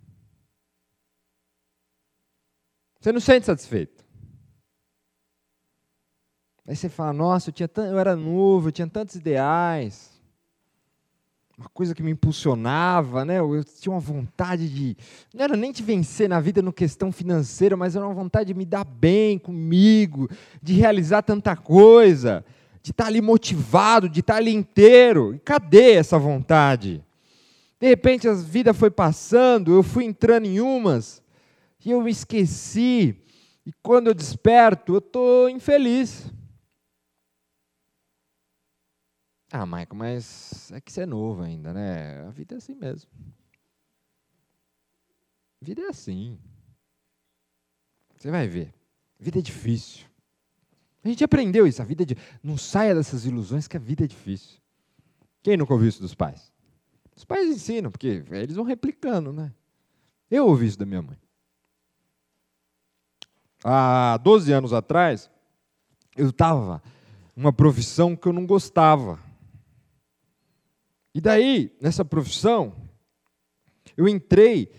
[3.00, 4.04] Você não se sente satisfeito.
[6.66, 10.12] Aí você fala, nossa, eu, tinha eu era novo, eu tinha tantos ideais
[11.62, 13.38] uma coisa que me impulsionava, né?
[13.38, 14.96] Eu tinha uma vontade de,
[15.32, 18.54] não era nem de vencer na vida no questão financeira, mas era uma vontade de
[18.54, 20.28] me dar bem comigo,
[20.60, 22.44] de realizar tanta coisa,
[22.82, 25.34] de estar ali motivado, de estar ali inteiro.
[25.34, 27.04] E cadê essa vontade?
[27.80, 31.22] De repente a vida foi passando, eu fui entrando em umas
[31.84, 33.16] e eu me esqueci.
[33.64, 36.32] E quando eu desperto, eu estou infeliz.
[39.54, 42.22] Ah, Michael, mas é que você é novo ainda, né?
[42.26, 43.10] A vida é assim mesmo.
[45.60, 46.38] A vida é assim.
[48.16, 48.72] Você vai ver.
[49.20, 50.06] A vida é difícil.
[51.04, 51.82] A gente aprendeu isso.
[51.82, 52.16] A vida é de...
[52.42, 54.58] Não saia dessas ilusões que a vida é difícil.
[55.42, 56.50] Quem nunca ouviu isso dos pais?
[57.14, 59.52] Os pais ensinam, porque eles vão replicando, né?
[60.30, 61.18] Eu ouvi isso da minha mãe.
[63.62, 65.30] Há 12 anos atrás,
[66.16, 66.82] eu estava
[67.36, 69.20] numa profissão que eu não gostava.
[71.14, 72.74] E daí, nessa profissão,
[73.96, 74.72] eu entrei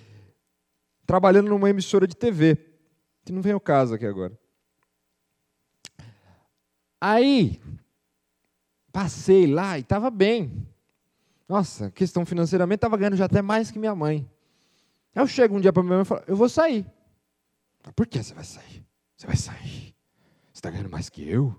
[1.06, 2.58] trabalhando numa emissora de TV,
[3.24, 4.38] que não vem ao caso aqui agora.
[7.00, 7.62] Aí,
[8.92, 10.68] passei lá e estava bem.
[11.48, 14.28] Nossa, questão financeiramente, estava ganhando já até mais que minha mãe.
[15.14, 16.86] Aí eu chego um dia para minha mãe e falo, eu vou sair.
[17.96, 18.86] Por que você vai sair?
[19.16, 19.94] Você vai sair?
[20.52, 21.54] Você está ganhando mais que eu?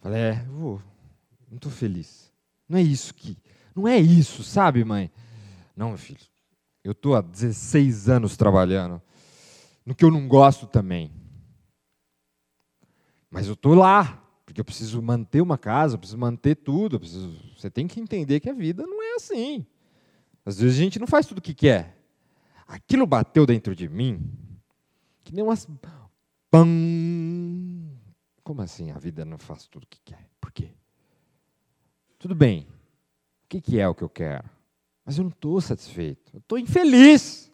[0.00, 0.82] Falei, é, vou.
[1.48, 2.27] Não estou feliz.
[2.68, 3.36] Não é isso que.
[3.74, 5.10] Não é isso, sabe, mãe?
[5.76, 6.20] Não, meu filho.
[6.82, 9.00] Eu estou há 16 anos trabalhando
[9.84, 11.10] no que eu não gosto também.
[13.30, 16.98] Mas eu estou lá, porque eu preciso manter uma casa, eu preciso manter tudo.
[16.98, 17.34] Preciso...
[17.56, 19.66] Você tem que entender que a vida não é assim.
[20.44, 21.98] Às vezes a gente não faz tudo o que quer.
[22.66, 24.30] Aquilo bateu dentro de mim,
[25.24, 25.66] que nem umas.
[26.50, 26.68] Pam!
[28.42, 30.28] Como assim a vida não faz tudo o que quer?
[30.40, 30.72] Por quê?
[32.18, 32.66] Tudo bem.
[33.44, 34.44] O que é o que eu quero?
[35.04, 36.32] Mas eu não estou satisfeito.
[36.34, 37.50] Eu estou infeliz.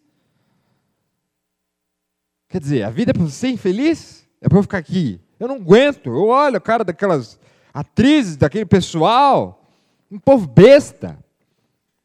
[2.48, 4.26] Quer dizer, a vida é para ser infeliz?
[4.40, 5.20] É para eu ficar aqui?
[5.38, 6.06] Eu não aguento.
[6.06, 7.38] Eu olho a cara daquelas
[7.72, 9.64] atrizes, daquele pessoal.
[10.10, 11.18] Um povo besta.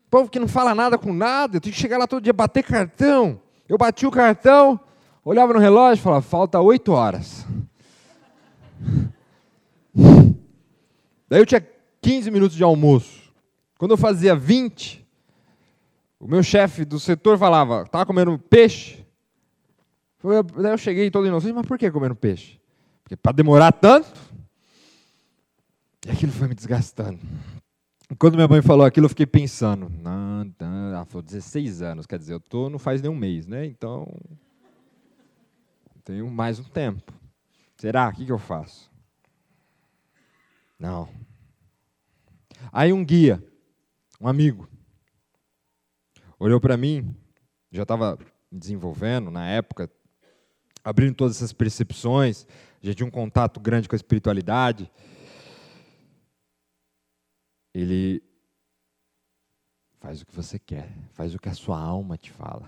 [0.06, 1.58] Um povo que não fala nada com nada.
[1.58, 3.42] Eu tenho que chegar lá todo dia bater cartão.
[3.70, 4.80] Eu bati o cartão,
[5.24, 7.46] olhava no relógio e falava, falta oito horas.
[11.30, 11.62] Daí eu tinha
[12.02, 13.32] 15 minutos de almoço.
[13.78, 15.06] Quando eu fazia 20,
[16.20, 19.06] o meu chefe do setor falava, estava comendo peixe.
[20.62, 22.60] Daí eu cheguei todo inocente, mas por que comendo peixe?
[23.04, 24.12] Porque para demorar tanto.
[26.06, 27.20] E aquilo foi me desgastando.
[28.18, 29.90] Quando minha mãe falou aquilo, eu fiquei pensando.
[30.02, 33.46] Não, não, ela falou 16 anos, quer dizer, eu tô não faz nem um mês,
[33.46, 33.66] né?
[33.66, 34.08] Então
[36.10, 37.14] tenho mais um tempo.
[37.78, 38.10] Será?
[38.10, 38.90] O que, que eu faço?
[40.80, 41.08] Não.
[42.72, 43.44] Aí um guia,
[44.20, 44.70] um amigo,
[46.38, 47.16] olhou para mim,
[47.72, 48.18] já estava
[48.52, 49.90] desenvolvendo na época,
[50.84, 52.48] abrindo todas essas percepções,
[52.82, 54.92] já tinha um contato grande com a espiritualidade.
[57.74, 58.24] Ele
[60.00, 62.68] faz o que você quer, faz o que a sua alma te fala.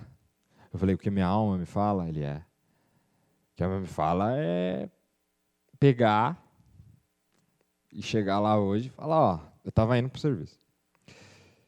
[0.71, 2.08] Eu falei, o que minha alma me fala?
[2.08, 2.38] Ele é.
[2.38, 4.89] O que a alma me fala é
[5.80, 6.41] pegar
[7.91, 10.60] e chegar lá hoje e falar, ó, eu estava indo para o serviço.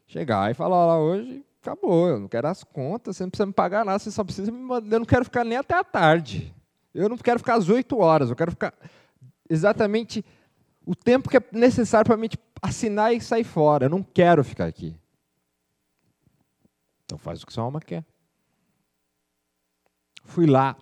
[0.07, 3.53] Chegar e falar lá hoje, acabou, eu não quero as contas, você não precisa me
[3.53, 6.53] pagar nada, você só precisa me mandar, eu não quero ficar nem até a tarde.
[6.93, 8.73] Eu não quero ficar às oito horas, eu quero ficar
[9.49, 10.23] exatamente
[10.85, 12.29] o tempo que é necessário para mim
[12.61, 13.85] assinar e sair fora.
[13.85, 14.95] Eu não quero ficar aqui.
[17.05, 18.05] Então faz o que sua alma quer.
[20.25, 20.77] Fui lá,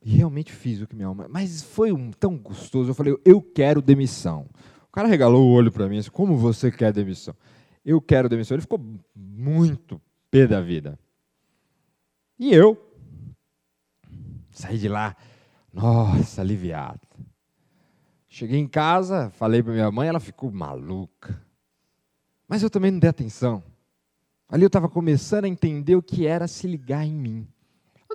[0.00, 1.26] e realmente fiz o que minha alma.
[1.28, 2.90] Mas foi um, tão gostoso.
[2.90, 4.48] Eu falei, eu quero demissão.
[4.98, 7.32] Cara regalou o olho para mim assim, como você quer demissão?
[7.84, 8.56] Eu quero demissão.
[8.56, 8.84] Ele ficou
[9.14, 10.98] muito pé da vida.
[12.36, 12.76] E eu
[14.50, 15.16] saí de lá,
[15.72, 17.06] nossa, aliviado.
[18.26, 21.40] Cheguei em casa, falei para minha mãe, ela ficou maluca.
[22.48, 23.62] Mas eu também não dei atenção.
[24.48, 27.46] Ali eu estava começando a entender o que era se ligar em mim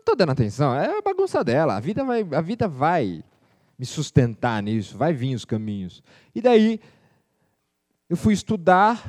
[0.03, 1.75] estou dando atenção, é a bagunça dela.
[1.75, 3.23] A vida vai, a vida vai
[3.77, 6.03] me sustentar nisso, vai vir os caminhos.
[6.33, 6.79] E daí
[8.09, 9.03] eu fui estudar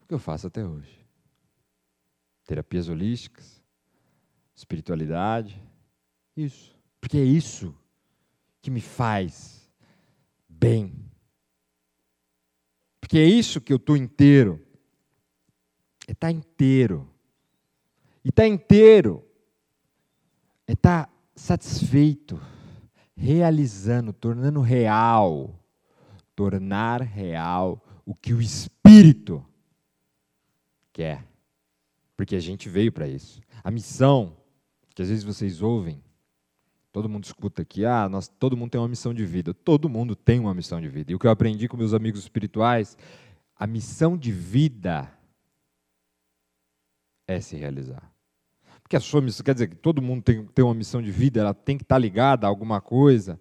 [0.00, 1.04] o que eu faço até hoje.
[2.46, 3.62] Terapias holísticas,
[4.54, 5.60] espiritualidade,
[6.36, 6.76] isso.
[7.00, 7.76] Porque é isso
[8.62, 9.70] que me faz
[10.48, 10.94] bem.
[13.00, 14.64] Porque é isso que eu estou inteiro.
[16.08, 17.08] É estar tá inteiro.
[18.24, 19.24] E estar tá inteiro
[20.66, 22.40] é estar tá satisfeito,
[23.16, 25.58] realizando, tornando real,
[26.34, 29.44] tornar real o que o Espírito
[30.92, 31.26] quer.
[32.16, 33.40] Porque a gente veio para isso.
[33.64, 34.36] A missão,
[34.94, 36.02] que às vezes vocês ouvem,
[36.92, 39.52] todo mundo escuta aqui, ah, nós, todo mundo tem uma missão de vida.
[39.52, 41.12] Todo mundo tem uma missão de vida.
[41.12, 42.96] E o que eu aprendi com meus amigos espirituais,
[43.54, 45.10] a missão de vida
[47.26, 48.15] é se realizar.
[48.86, 51.40] Porque a sua missão, quer dizer que todo mundo tem, tem uma missão de vida,
[51.40, 53.36] ela tem que estar ligada a alguma coisa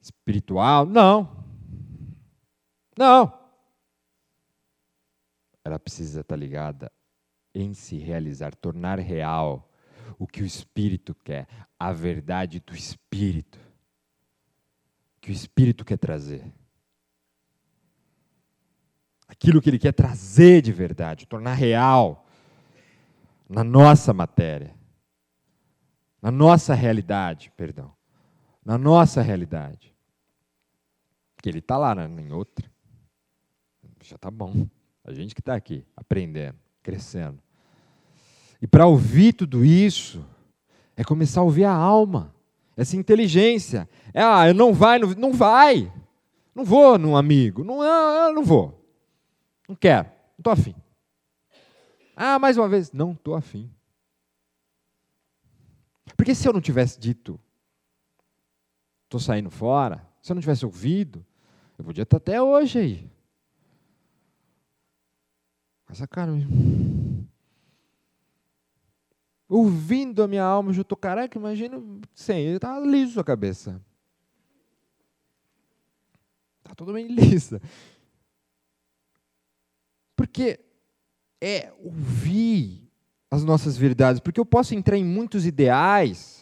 [0.00, 0.84] espiritual?
[0.84, 1.46] Não.
[2.98, 3.32] Não.
[5.64, 6.90] Ela precisa estar ligada
[7.54, 9.70] em se realizar, tornar real
[10.18, 11.46] o que o Espírito quer,
[11.78, 13.60] a verdade do Espírito,
[15.20, 16.52] que o Espírito quer trazer.
[19.28, 22.25] Aquilo que ele quer trazer de verdade, tornar real
[23.48, 24.74] na nossa matéria,
[26.20, 27.92] na nossa realidade, perdão,
[28.64, 29.94] na nossa realidade.
[31.42, 32.68] Que ele está lá né, em outra.
[34.02, 34.66] Já está bom.
[35.04, 37.40] A gente que está aqui, aprendendo, crescendo.
[38.60, 40.24] E para ouvir tudo isso,
[40.96, 42.34] é começar a ouvir a alma,
[42.76, 43.88] essa inteligência.
[44.12, 45.92] É, ah, eu não vai, não, não vai.
[46.54, 48.82] Não vou num amigo, não, ah, não vou.
[49.68, 50.74] Não quero, não estou afim.
[52.16, 53.70] Ah, mais uma vez, não estou afim.
[56.16, 57.38] Porque se eu não tivesse dito,
[59.04, 61.24] estou saindo fora, se eu não tivesse ouvido,
[61.78, 63.10] eu podia estar até hoje aí.
[65.88, 66.32] Essa cara
[69.48, 71.80] ouvindo a minha alma, eu estou, caraca, imagina,
[72.14, 73.80] sem, ele está liso a cabeça.
[76.58, 77.60] Está totalmente lisa.
[80.16, 80.65] Porque
[81.40, 82.82] é ouvir
[83.30, 86.36] as nossas verdades, porque eu posso entrar em muitos ideais,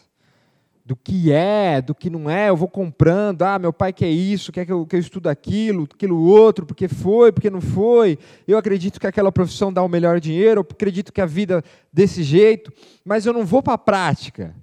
[0.85, 4.53] do que é, do que não é, eu vou comprando, ah, meu pai quer isso,
[4.53, 8.59] quer que eu, que eu estude aquilo, aquilo outro, porque foi, porque não foi, eu
[8.59, 12.71] acredito que aquela profissão dá o melhor dinheiro, eu acredito que a vida desse jeito,
[13.03, 14.55] mas eu não vou para a prática,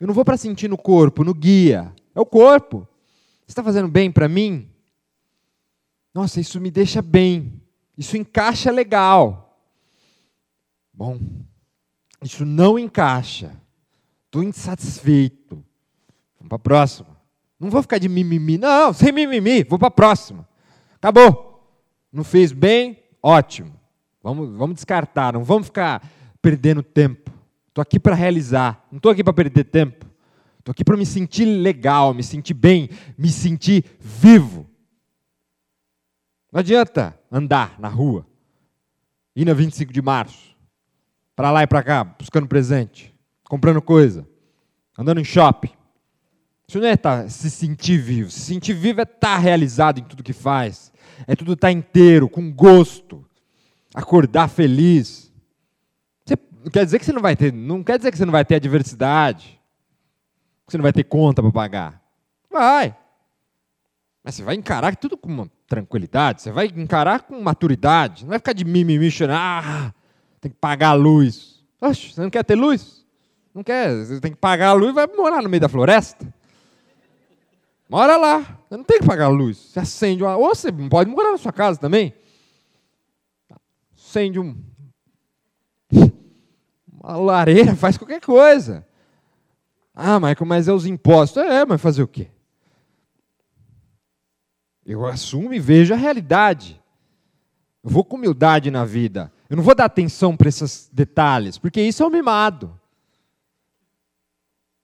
[0.00, 2.88] eu não vou para sentir no corpo, no guia, é o corpo.
[3.46, 4.68] Está fazendo bem para mim?
[6.12, 7.60] Nossa, isso me deixa bem,
[7.96, 9.45] isso encaixa legal.
[10.96, 11.20] Bom,
[12.22, 13.52] isso não encaixa
[14.36, 15.64] estou insatisfeito.
[16.38, 17.16] Vamos para a próxima.
[17.58, 20.46] Não vou ficar de mimimi, não, sem mimimi, vou para a próxima.
[20.96, 21.54] Acabou.
[22.12, 23.72] Não fez bem, ótimo.
[24.22, 26.06] Vamos, vamos descartar, não vamos ficar
[26.42, 27.30] perdendo tempo.
[27.68, 30.06] Estou aqui para realizar, não estou aqui para perder tempo.
[30.58, 34.68] Estou aqui para me sentir legal, me sentir bem, me sentir vivo.
[36.52, 38.26] Não adianta andar na rua,
[39.34, 40.55] ir na 25 de março,
[41.36, 43.14] para lá e para cá, buscando presente
[43.48, 44.26] comprando coisa,
[44.98, 45.70] andando em shopping.
[46.68, 48.30] Isso não é tá, se sentir vivo.
[48.30, 50.92] Se sentir vivo é estar tá realizado em tudo que faz.
[51.26, 53.24] É tudo estar tá inteiro, com gosto.
[53.94, 55.32] Acordar feliz.
[56.24, 58.32] Você, não quer dizer que você não vai ter, não quer dizer que você não
[58.32, 59.60] vai ter adversidade.
[60.66, 62.02] Que você não vai ter conta para pagar.
[62.50, 62.96] Vai.
[64.24, 68.24] Mas você vai encarar tudo com uma tranquilidade, você vai encarar com maturidade.
[68.24, 69.94] Não vai ficar de mimimi chorando, ah,
[70.46, 71.60] tem que pagar a luz.
[71.80, 73.04] Oxe, você não quer ter luz?
[73.52, 76.32] Não quer, você tem que pagar a luz e vai morar no meio da floresta.
[77.88, 79.56] Mora lá, você não tem que pagar a luz.
[79.56, 80.36] Você acende uma.
[80.36, 82.14] Ou você pode morar na sua casa também.
[83.96, 84.56] Acende um.
[86.92, 88.86] Uma lareira, faz qualquer coisa.
[89.94, 91.42] Ah, Michael, mas é os impostos.
[91.42, 92.28] É, mas fazer o quê?
[94.84, 96.80] Eu assumo e vejo a realidade.
[97.82, 99.32] Eu vou com humildade na vida.
[99.48, 102.78] Eu não vou dar atenção para esses detalhes, porque isso é um mimado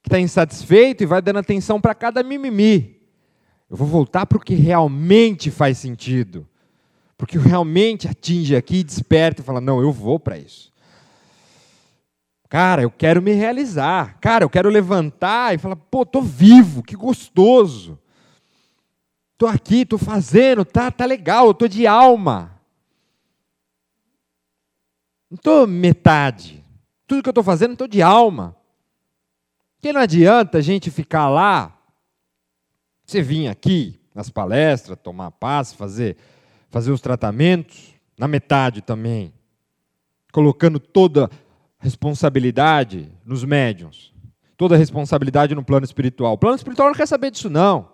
[0.02, 3.00] que está insatisfeito e vai dando atenção para cada mimimi.
[3.70, 6.46] Eu vou voltar para o que realmente faz sentido.
[7.16, 10.72] Porque realmente atinge aqui, desperta e fala: não, eu vou para isso.
[12.48, 14.18] Cara, eu quero me realizar.
[14.20, 17.98] Cara, eu quero levantar e falar: pô, tô vivo, que gostoso.
[19.38, 22.51] Tô aqui, tô fazendo, tá, tá legal, eu tô de alma.
[25.32, 26.62] Não tô metade.
[27.06, 28.54] Tudo que eu tô fazendo, tô de alma.
[29.76, 31.74] Porque não adianta a gente ficar lá,
[33.02, 36.18] você vir aqui nas palestras, tomar paz, fazer,
[36.68, 39.32] fazer os tratamentos, na metade também,
[40.30, 41.30] colocando toda
[41.78, 44.12] responsabilidade nos médiums,
[44.54, 46.34] toda responsabilidade no plano espiritual.
[46.34, 47.88] O plano espiritual não quer saber disso, não.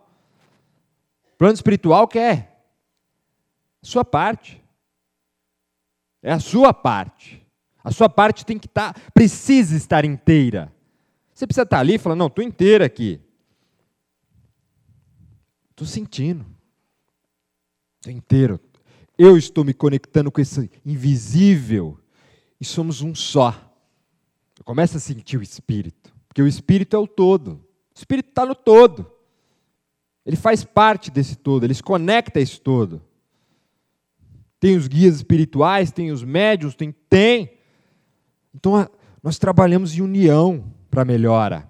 [1.34, 2.68] O plano espiritual quer
[3.80, 4.60] sua parte.
[6.22, 7.46] É a sua parte.
[7.82, 10.72] A sua parte tem que estar, tá, precisa estar inteira.
[11.32, 13.20] Você precisa estar ali e falar: não, estou inteira aqui.
[15.70, 16.44] Estou sentindo.
[17.96, 18.60] Estou inteiro.
[19.16, 21.98] Eu estou me conectando com esse invisível
[22.60, 23.54] e somos um só.
[24.58, 27.52] Eu começo a sentir o Espírito, porque o Espírito é o todo.
[27.94, 29.10] O Espírito está no todo.
[30.26, 33.02] Ele faz parte desse todo, ele se conecta a esse todo.
[34.60, 36.92] Tem os guias espirituais, tem os médios, tem.
[37.08, 37.52] Tem.
[38.54, 38.88] Então,
[39.22, 41.68] nós trabalhamos em união para melhora.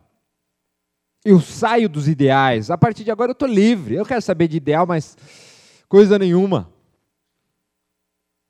[1.25, 2.71] Eu saio dos ideais.
[2.71, 3.95] A partir de agora eu estou livre.
[3.95, 5.17] Eu quero saber de ideal, mas
[5.89, 6.73] coisa nenhuma.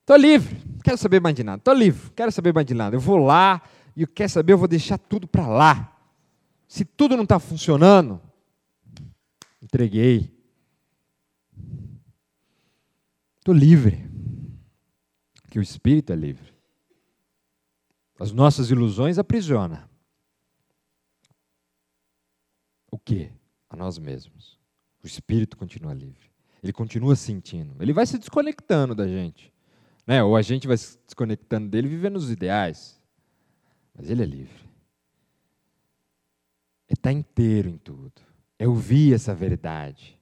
[0.01, 1.59] Estou livre, não quero saber mais de nada.
[1.59, 2.97] Estou livre, quero saber mais de nada.
[2.97, 3.61] Eu vou lá
[3.95, 5.95] e eu quero saber, eu vou deixar tudo para lá.
[6.67, 8.21] Se tudo não está funcionando,
[9.61, 10.33] entreguei.
[13.39, 14.09] Estou livre.
[15.59, 16.55] O espírito é livre.
[18.17, 19.91] As nossas ilusões aprisiona.
[22.91, 23.33] O que?
[23.69, 24.57] A nós mesmos.
[25.03, 26.31] O espírito continua livre.
[26.63, 27.75] Ele continua sentindo.
[27.81, 29.53] Ele vai se desconectando da gente.
[30.07, 30.23] Né?
[30.23, 33.01] Ou a gente vai se desconectando dele vivendo os ideais.
[33.95, 34.61] Mas ele é livre.
[36.89, 38.23] Ele está inteiro em tudo.
[38.59, 40.18] Eu vi essa verdade.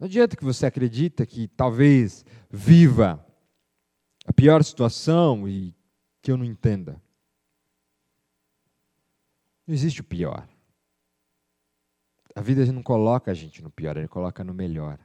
[0.00, 3.22] Não adianta que você acredita que talvez viva
[4.24, 5.76] a pior situação e
[6.22, 7.00] que eu não entenda.
[9.66, 10.48] Não existe o pior.
[12.34, 14.98] A vida não coloca a gente no pior, ele coloca no melhor.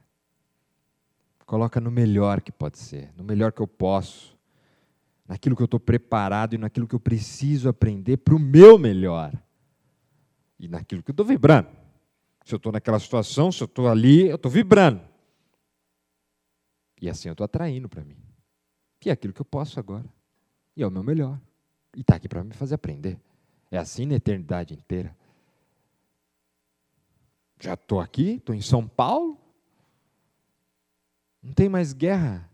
[1.45, 4.37] Coloca no melhor que pode ser, no melhor que eu posso,
[5.27, 9.33] naquilo que eu estou preparado e naquilo que eu preciso aprender para o meu melhor.
[10.57, 11.84] E naquilo que eu estou vibrando.
[12.45, 15.01] Se eu estou naquela situação, se eu estou ali, eu estou vibrando.
[17.01, 18.17] E assim eu estou atraindo para mim.
[18.99, 20.05] Que é aquilo que eu posso agora.
[20.77, 21.41] E é o meu melhor.
[21.95, 23.19] E está aqui para me fazer aprender.
[23.71, 25.17] É assim na eternidade inteira.
[27.59, 29.39] Já estou aqui, estou em São Paulo.
[31.41, 32.47] Não tem mais guerra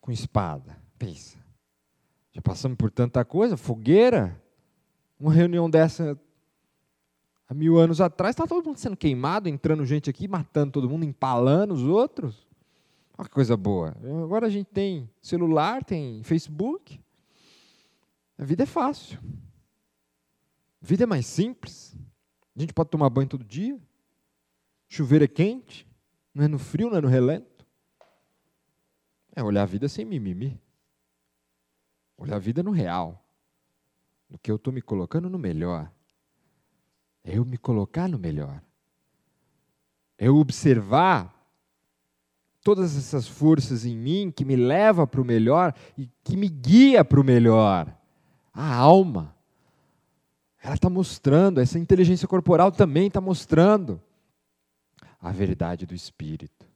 [0.00, 0.80] com espada.
[0.98, 1.38] Pensa.
[2.32, 4.42] Já passamos por tanta coisa, fogueira.
[5.20, 6.18] Uma reunião dessa
[7.48, 11.04] há mil anos atrás, está todo mundo sendo queimado, entrando gente aqui, matando todo mundo,
[11.04, 12.46] empalando os outros.
[13.16, 13.96] Olha que coisa boa.
[14.22, 17.00] Agora a gente tem celular, tem Facebook.
[18.36, 19.18] A vida é fácil.
[20.80, 21.96] A vida é mais simples.
[22.54, 23.80] A gente pode tomar banho todo dia.
[24.86, 25.88] Chuveiro é quente.
[26.32, 27.66] Não é no frio, não é no relento.
[29.34, 30.60] É olhar a vida sem mimimi.
[32.16, 33.24] Olhar a vida no real.
[34.30, 35.90] No que eu estou me colocando no melhor.
[37.24, 38.62] É eu me colocar no melhor.
[40.16, 41.34] É eu observar
[42.62, 47.04] todas essas forças em mim que me leva para o melhor e que me guia
[47.04, 47.94] para o melhor.
[48.52, 49.34] A alma
[50.62, 54.00] ela está mostrando, essa inteligência corporal também está mostrando
[55.20, 56.66] a verdade do espírito.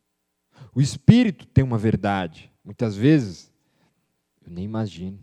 [0.75, 2.51] O espírito tem uma verdade.
[2.65, 3.53] Muitas vezes,
[4.45, 5.19] eu nem imagino.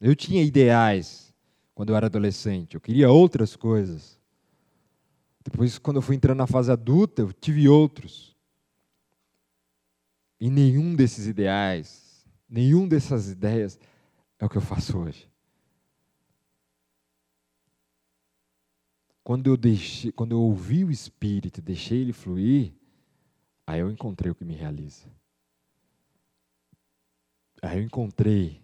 [0.00, 1.34] Eu tinha ideais
[1.74, 4.13] quando eu era adolescente, eu queria outras coisas.
[5.44, 8.34] Depois, quando eu fui entrando na fase adulta, eu tive outros.
[10.40, 13.78] E nenhum desses ideais, nenhum dessas ideias
[14.38, 15.28] é o que eu faço hoje.
[19.22, 22.74] Quando eu, deixei, quando eu ouvi o Espírito deixei ele fluir,
[23.66, 25.10] aí eu encontrei o que me realiza.
[27.62, 28.62] Aí eu encontrei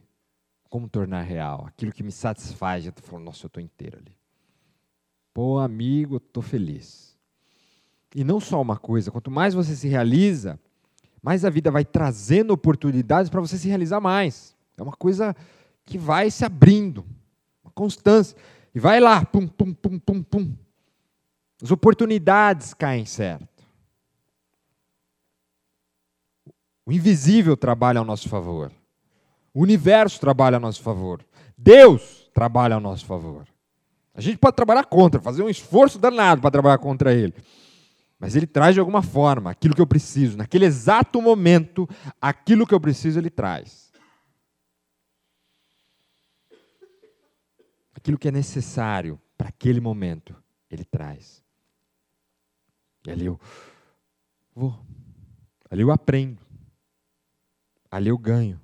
[0.69, 2.85] como tornar real aquilo que me satisfaz.
[2.85, 4.20] Já estou falando, nossa, eu estou inteiro ali.
[5.33, 7.17] Pô, amigo, estou feliz.
[8.15, 10.59] E não só uma coisa, quanto mais você se realiza,
[11.23, 14.57] mais a vida vai trazendo oportunidades para você se realizar mais.
[14.77, 15.37] É uma coisa
[15.85, 17.05] que vai se abrindo,
[17.63, 18.37] uma constância.
[18.75, 20.57] E vai lá, pum, pum, pum, pum, pum.
[21.63, 23.49] As oportunidades caem certo.
[26.87, 28.73] O invisível trabalha ao nosso favor.
[29.53, 31.25] O universo trabalha ao nosso favor.
[31.57, 33.47] Deus trabalha ao nosso favor.
[34.15, 37.35] A gente pode trabalhar contra, fazer um esforço danado para trabalhar contra ele.
[38.19, 40.37] Mas ele traz de alguma forma aquilo que eu preciso.
[40.37, 41.89] Naquele exato momento,
[42.21, 43.91] aquilo que eu preciso, ele traz.
[48.01, 50.35] aquilo que é necessário para aquele momento,
[50.71, 51.45] Ele traz.
[53.07, 53.39] E ali eu
[54.55, 54.79] vou,
[55.71, 56.41] ali eu aprendo,
[57.91, 58.61] ali eu ganho.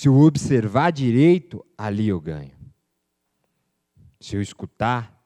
[0.00, 2.56] Se eu observar direito, ali eu ganho.
[4.18, 5.22] Se eu escutar,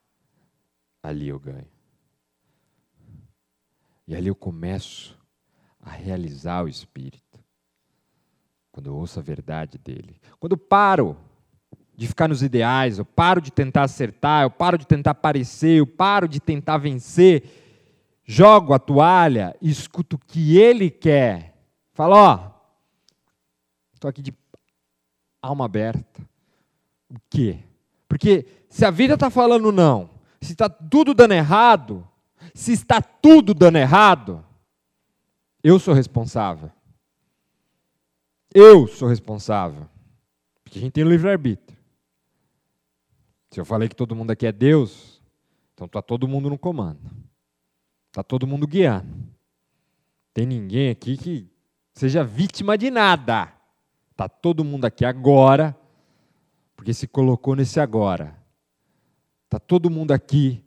[1.01, 1.69] ali eu ganho.
[4.05, 5.17] E ali eu começo
[5.81, 7.39] a realizar o Espírito
[8.73, 10.21] quando eu ouço a verdade dele.
[10.41, 11.17] Quando eu paro
[11.95, 15.87] de ficar nos ideais, eu paro de tentar acertar, eu paro de tentar parecer, eu
[15.87, 17.45] paro de tentar vencer,
[18.25, 21.65] jogo a toalha escuto o que ele quer.
[21.93, 22.51] Falo, ó,
[23.95, 24.33] estou aqui de
[25.45, 26.23] alma aberta.
[27.09, 27.59] O quê?
[28.09, 32.07] Porque se a vida está falando não, se está tudo dando errado,
[32.55, 34.45] se está tudo dando errado,
[35.63, 36.71] eu sou responsável.
[38.53, 39.89] Eu sou responsável.
[40.63, 41.79] Porque a gente tem livre-arbítrio.
[43.51, 45.23] Se eu falei que todo mundo aqui é Deus,
[45.73, 47.11] então está todo mundo no comando.
[48.09, 49.13] Está todo mundo guiando.
[50.33, 51.49] Tem ninguém aqui que
[51.95, 53.54] seja vítima de nada.
[54.17, 55.77] Tá todo mundo aqui agora,
[56.77, 58.37] porque se colocou nesse agora.
[59.49, 60.65] Tá todo mundo aqui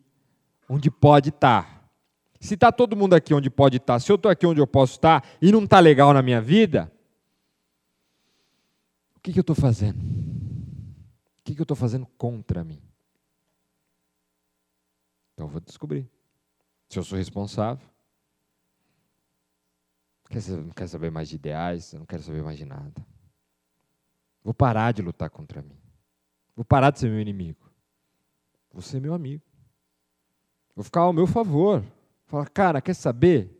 [0.69, 1.63] onde pode estar.
[1.63, 1.77] Tá.
[2.39, 4.67] Se está todo mundo aqui onde pode estar, tá, se eu estou aqui onde eu
[4.67, 6.91] posso estar tá, e não está legal na minha vida,
[9.15, 9.99] o que, que eu estou fazendo?
[9.99, 12.81] O que, que eu estou fazendo contra mim?
[15.33, 16.09] Então eu vou descobrir.
[16.89, 17.87] Se eu sou responsável.
[20.29, 23.05] Não quero saber mais de ideais, não quero saber mais de nada.
[24.47, 25.77] Vou parar de lutar contra mim.
[26.55, 27.69] Vou parar de ser meu inimigo.
[28.71, 29.43] Vou ser meu amigo.
[30.73, 31.83] Vou ficar ao meu favor.
[32.27, 33.53] Falar, cara, quer saber?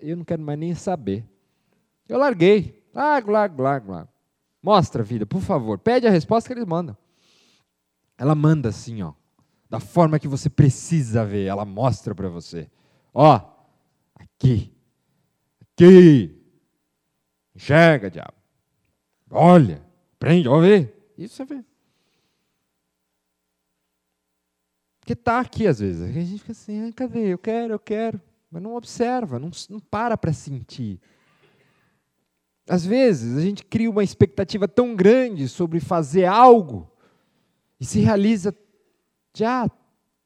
[0.00, 1.28] eu não quero mais nem saber.
[2.08, 2.88] Eu larguei.
[2.94, 4.12] Largo, largo, largo, largo.
[4.62, 5.76] Mostra a vida, por favor.
[5.80, 6.96] Pede a resposta que eles mandam.
[8.16, 9.12] Ela manda assim, ó
[9.74, 12.70] da forma que você precisa ver, ela mostra para você.
[13.12, 13.40] Ó,
[14.14, 14.72] aqui,
[15.60, 16.40] aqui,
[17.56, 18.43] enxerga, diabo.
[19.36, 19.84] Olha,
[20.16, 20.94] prende, ó, vê.
[21.18, 21.64] Isso você vê.
[25.00, 26.02] Porque está aqui às vezes.
[26.02, 27.32] A gente fica assim, ah, cadê?
[27.32, 28.22] Eu quero, eu quero.
[28.48, 31.00] Mas não observa, não, não para para sentir.
[32.68, 36.88] Às vezes a gente cria uma expectativa tão grande sobre fazer algo
[37.80, 38.56] e se realiza
[39.36, 39.68] já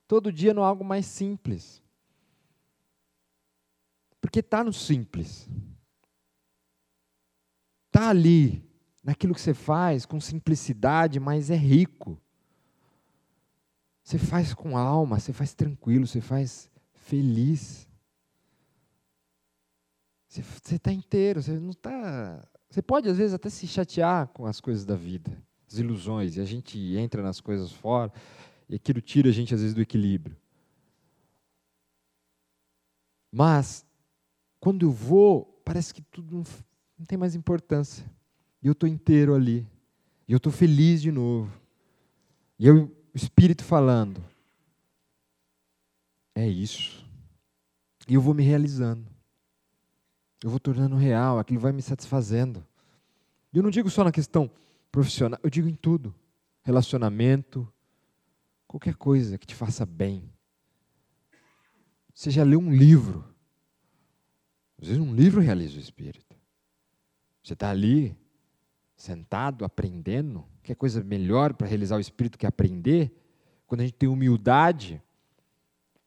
[0.06, 1.82] todo dia no algo mais simples.
[4.20, 5.48] Porque está no simples.
[7.86, 8.67] Está ali,
[9.08, 12.20] naquilo que você faz, com simplicidade, mas é rico.
[14.04, 17.88] Você faz com alma, você faz tranquilo, você faz feliz.
[20.28, 22.46] Você está inteiro, você não está.
[22.68, 26.42] Você pode, às vezes, até se chatear com as coisas da vida, as ilusões, e
[26.42, 28.12] a gente entra nas coisas fora.
[28.68, 30.36] E aquilo tira a gente, às vezes, do equilíbrio.
[33.32, 33.86] Mas,
[34.60, 36.44] quando eu vou, parece que tudo não,
[36.98, 38.17] não tem mais importância.
[38.62, 39.66] E eu estou inteiro ali.
[40.26, 41.50] E eu estou feliz de novo.
[42.58, 44.22] E eu, o Espírito falando.
[46.34, 47.04] É isso.
[48.08, 49.06] E eu vou me realizando.
[50.42, 52.64] Eu vou tornando real, aquilo vai me satisfazendo.
[53.52, 54.50] E eu não digo só na questão
[54.90, 56.14] profissional, eu digo em tudo.
[56.62, 57.66] Relacionamento,
[58.68, 60.30] Qualquer coisa que te faça bem.
[62.14, 63.24] Você já leu um livro.
[64.78, 66.36] Às vezes um livro realiza o espírito.
[67.42, 68.14] Você está ali,
[68.98, 70.44] sentado, aprendendo.
[70.62, 73.10] Quer coisa melhor para realizar o espírito que aprender?
[73.66, 75.02] Quando a gente tem humildade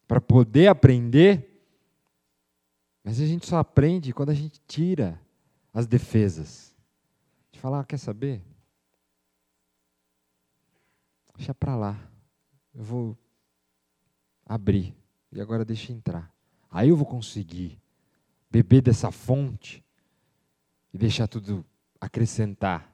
[0.08, 1.66] para poder aprender.
[3.04, 5.20] Mas a gente só aprende quando a gente tira
[5.74, 6.76] as defesas.
[7.52, 8.44] De falar, ah, quer saber?
[11.36, 12.12] Deixa para lá
[12.74, 13.18] eu vou
[14.46, 14.96] abrir
[15.32, 16.34] e agora deixa entrar.
[16.70, 17.80] Aí eu vou conseguir
[18.50, 19.84] beber dessa fonte
[20.94, 21.66] e deixar tudo
[22.02, 22.92] acrescentar.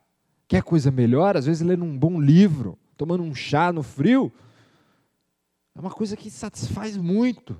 [0.47, 1.37] Quer coisa melhor?
[1.37, 4.31] Às vezes lendo um bom livro, tomando um chá no frio,
[5.73, 7.57] é uma coisa que satisfaz muito.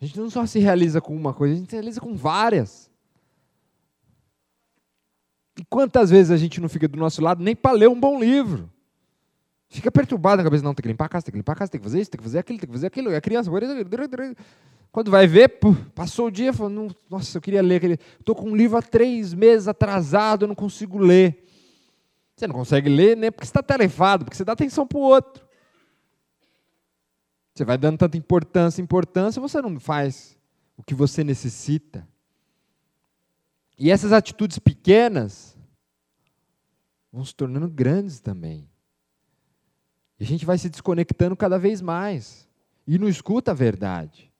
[0.00, 2.90] A gente não só se realiza com uma coisa, a gente se realiza com várias.
[5.58, 8.18] E quantas vezes a gente não fica do nosso lado nem para ler um bom
[8.18, 8.70] livro?
[9.68, 11.70] Fica perturbado na cabeça, não, tem que limpar a casa, tem que limpar a casa,
[11.70, 13.10] tem que fazer isso, tem que fazer aquilo, tem que fazer aquilo.
[13.10, 13.50] É criança.
[14.92, 15.58] Quando vai ver,
[15.94, 17.98] passou o dia, falou, nossa, eu queria ler aquele.
[18.20, 21.48] Estou com um livro há três meses atrasado, eu não consigo ler.
[22.36, 25.00] Você não consegue ler, nem porque você está tarefado, porque você dá atenção para o
[25.00, 25.42] outro.
[27.54, 30.38] Você vai dando tanta importância, importância, você não faz
[30.76, 32.06] o que você necessita.
[33.78, 35.56] E essas atitudes pequenas
[37.10, 38.68] vão se tornando grandes também.
[40.20, 42.46] E a gente vai se desconectando cada vez mais.
[42.86, 44.31] E não escuta a verdade.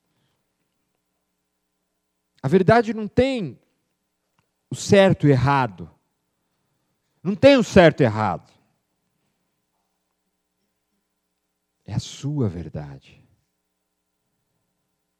[2.43, 3.57] A verdade não tem
[4.69, 5.89] o certo e o errado.
[7.23, 8.51] Não tem o certo e errado.
[11.85, 13.25] É a sua verdade.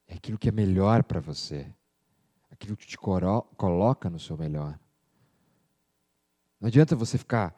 [0.06, 1.66] É aquilo que é melhor para você.
[2.52, 4.78] Aquilo que te coloca no seu melhor.
[6.60, 7.56] Não adianta você ficar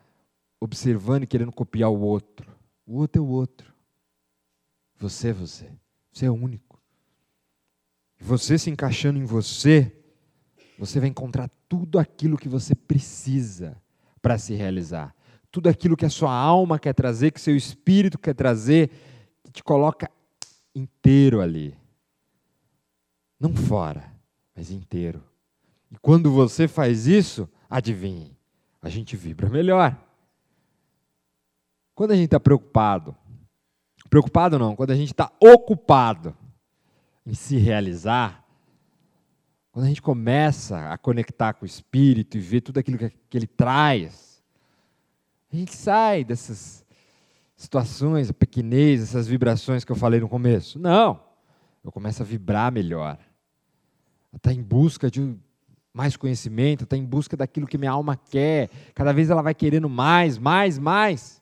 [0.59, 2.55] observando e querendo copiar o outro.
[2.86, 3.74] O outro é o outro.
[4.95, 5.72] Você é você.
[6.11, 6.64] Você é único.
[8.20, 9.91] E você se encaixando em você,
[10.78, 13.82] você vai encontrar tudo aquilo que você precisa
[14.22, 15.16] para se realizar.
[15.51, 18.89] Tudo aquilo que a sua alma quer trazer, que seu espírito quer trazer,
[19.43, 20.09] que te coloca
[20.74, 21.78] inteiro ali.
[23.39, 24.11] Não fora,
[24.55, 25.24] mas inteiro.
[25.91, 28.38] E quando você faz isso, adivinhe,
[28.82, 29.97] a gente vibra melhor.
[31.93, 33.16] Quando a gente está preocupado,
[34.09, 36.36] preocupado não, quando a gente está ocupado
[37.26, 38.45] em se realizar,
[39.71, 43.38] quando a gente começa a conectar com o Espírito e ver tudo aquilo que, que
[43.38, 44.43] ele traz,
[45.51, 46.86] a gente sai dessas
[47.55, 50.78] situações, a pequenez, essas vibrações que eu falei no começo.
[50.78, 51.19] Não,
[51.84, 53.17] eu começo a vibrar melhor.
[54.34, 55.36] Está em busca de
[55.93, 58.69] mais conhecimento, está em busca daquilo que minha alma quer.
[58.93, 61.41] Cada vez ela vai querendo mais, mais, mais.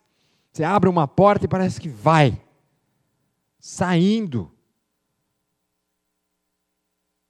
[0.51, 2.39] Você abre uma porta e parece que vai
[3.59, 4.52] saindo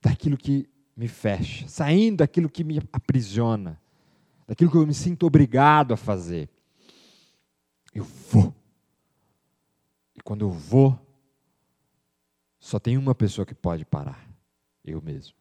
[0.03, 3.81] daquilo que me fecha, saindo daquilo que me aprisiona,
[4.45, 6.49] daquilo que eu me sinto obrigado a fazer.
[7.93, 8.53] Eu vou.
[10.13, 10.99] E quando eu vou,
[12.59, 14.29] só tem uma pessoa que pode parar:
[14.83, 15.35] eu mesmo.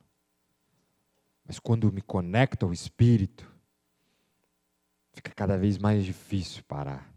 [1.45, 3.51] Mas quando me conecto ao Espírito,
[5.13, 7.13] fica cada vez mais difícil parar.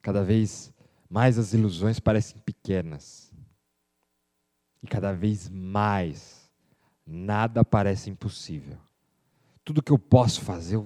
[0.00, 0.72] Cada vez
[1.10, 3.25] mais as ilusões parecem pequenas.
[4.82, 6.50] E cada vez mais
[7.06, 8.76] nada parece impossível.
[9.64, 10.80] Tudo que eu posso fazer,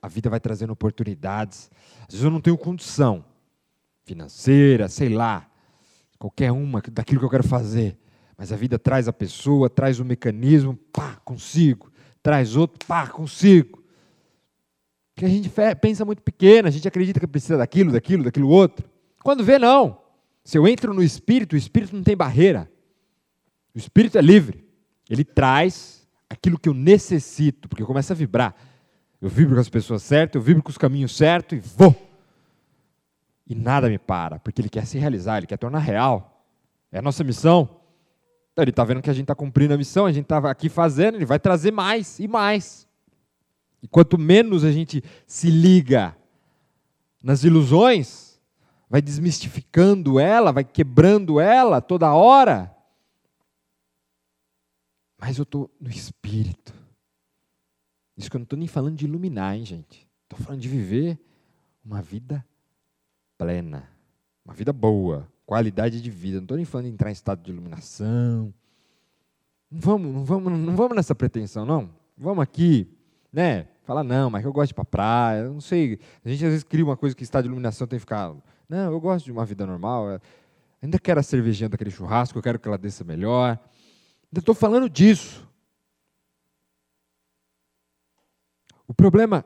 [0.00, 1.70] a vida vai trazendo oportunidades.
[2.02, 3.24] Às vezes eu não tenho condição
[4.04, 5.50] financeira, sei lá,
[6.18, 7.98] qualquer uma daquilo que eu quero fazer.
[8.36, 11.90] Mas a vida traz a pessoa, traz o mecanismo, pá, consigo.
[12.22, 13.82] Traz outro, pá, consigo.
[15.14, 15.50] Porque a gente
[15.80, 18.88] pensa muito pequeno, a gente acredita que precisa daquilo, daquilo, daquilo outro.
[19.24, 20.00] Quando vê, não.
[20.44, 22.70] Se eu entro no Espírito, o Espírito não tem barreira.
[23.78, 24.66] O Espírito é livre.
[25.08, 28.52] Ele traz aquilo que eu necessito, porque começa a vibrar.
[29.22, 31.94] Eu vibro com as pessoas certas, eu vibro com os caminhos certos e vou.
[33.46, 36.44] E nada me para, porque ele quer se realizar, ele quer tornar real.
[36.90, 37.70] É a nossa missão.
[38.52, 40.68] Então, ele está vendo que a gente está cumprindo a missão, a gente estava aqui
[40.68, 42.84] fazendo, ele vai trazer mais e mais.
[43.80, 46.16] E quanto menos a gente se liga
[47.22, 48.40] nas ilusões,
[48.90, 52.76] vai desmistificando ela, vai quebrando ela toda hora,
[55.18, 56.72] mas eu estou no espírito.
[58.16, 60.08] Isso que eu não estou nem falando de iluminar, hein, gente?
[60.24, 61.18] Estou falando de viver
[61.84, 62.44] uma vida
[63.36, 63.88] plena,
[64.44, 66.38] uma vida boa, qualidade de vida.
[66.38, 68.52] Não estou nem falando de entrar em estado de iluminação.
[69.70, 71.90] Não vamos, não vamos, não vamos nessa pretensão, não.
[72.16, 72.88] Vamos aqui,
[73.32, 73.68] né?
[73.84, 75.40] Falar, não, mas eu gosto de ir para praia.
[75.42, 75.98] Eu não sei.
[76.24, 78.34] A gente às vezes cria uma coisa que estado de iluminação tem que ficar.
[78.68, 80.20] Não, eu gosto de uma vida normal.
[80.82, 83.58] Ainda quero a cervejinha daquele churrasco, eu quero que ela desça melhor.
[84.30, 85.48] Ainda estou falando disso.
[88.86, 89.44] O problema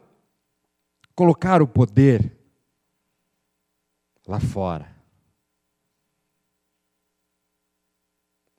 [1.14, 2.37] colocar o poder
[4.26, 4.91] lá fora.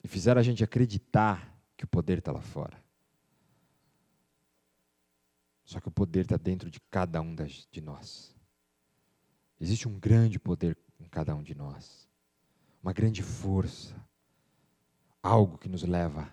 [0.04, 2.82] E fizeram a gente acreditar que o poder está lá fora.
[5.64, 8.36] Só que o poder está dentro de cada um de nós.
[9.60, 12.08] Existe um grande poder em cada um de nós.
[12.82, 13.96] Uma grande força
[15.24, 16.30] algo que nos leva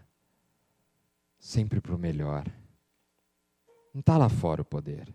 [1.39, 2.45] sempre para o melhor.
[3.95, 5.09] Não está lá fora o poder.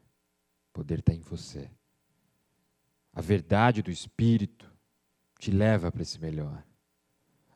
[0.69, 1.69] O poder está em você.
[3.13, 4.73] A verdade do Espírito
[5.37, 6.63] te leva para esse melhor.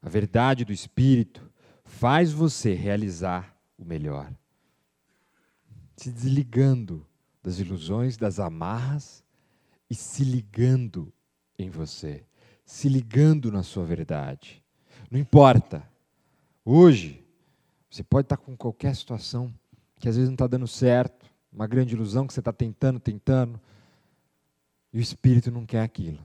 [0.02, 1.50] A verdade do Espírito
[1.84, 4.32] faz você realizar o melhor.
[5.96, 7.06] Se desligando
[7.42, 9.24] das ilusões, das amarras
[9.90, 11.12] e se ligando
[11.58, 12.26] em você,
[12.64, 14.64] se ligando na sua verdade.
[15.10, 15.86] Não importa
[16.72, 17.26] Hoje,
[17.90, 19.52] você pode estar com qualquer situação
[20.00, 23.60] que às vezes não está dando certo, uma grande ilusão que você está tentando, tentando,
[24.94, 26.20] e o espírito não quer aquilo.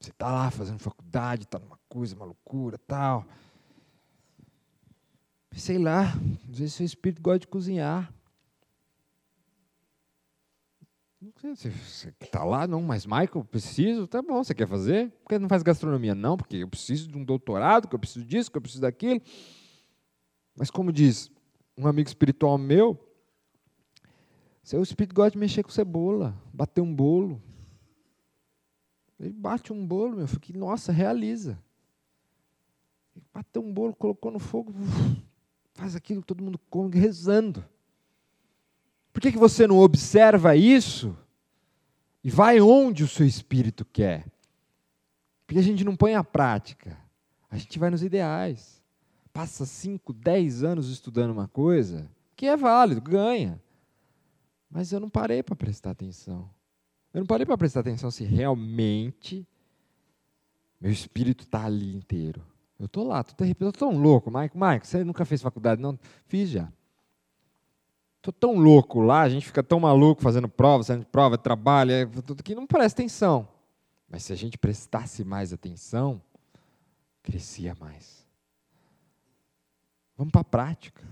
[0.00, 3.24] Você está lá fazendo faculdade, está numa coisa, uma loucura, tal.
[5.52, 6.12] Sei lá,
[6.50, 8.12] às vezes seu espírito gosta de cozinhar.
[11.42, 11.68] Você
[12.20, 15.10] está lá, não, mas Michael, preciso, tá bom, você quer fazer?
[15.22, 16.14] Por que não faz gastronomia?
[16.14, 19.20] Não, porque eu preciso de um doutorado, que eu preciso disso, que eu preciso daquilo.
[20.54, 21.30] Mas como diz
[21.76, 22.98] um amigo espiritual meu,
[24.62, 27.40] seu espírito gosta de mexer com cebola, bater um bolo.
[29.18, 31.58] Ele bate um bolo, meu filho, que nossa, realiza.
[33.14, 34.74] Ele bateu um bolo, colocou no fogo,
[35.72, 37.64] faz aquilo que todo mundo come, rezando.
[39.16, 41.16] Por que, que você não observa isso
[42.22, 44.30] e vai onde o seu espírito quer?
[45.46, 46.94] Porque a gente não põe a prática,
[47.50, 48.82] a gente vai nos ideais.
[49.32, 53.58] Passa 5, 10 anos estudando uma coisa, que é válido, ganha.
[54.70, 56.50] Mas eu não parei para prestar atenção.
[57.14, 59.48] Eu não parei para prestar atenção se realmente
[60.78, 62.44] meu espírito está ali inteiro.
[62.78, 64.30] Eu estou lá, estou tão louco.
[64.30, 65.80] Mike, Mike, você nunca fez faculdade?
[65.80, 66.70] Não, fiz já.
[68.28, 72.06] Estou tão louco lá, a gente fica tão maluco fazendo prova, fazendo prova, trabalho, é,
[72.06, 73.48] tudo que não presta atenção.
[74.08, 76.20] Mas se a gente prestasse mais atenção,
[77.22, 78.26] crescia mais.
[80.16, 81.02] Vamos para a prática.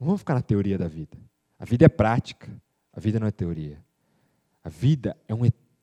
[0.00, 1.18] Não vamos ficar na teoria da vida.
[1.58, 2.48] A vida é prática,
[2.94, 3.78] a vida não é teoria.
[4.64, 5.42] A vida é um,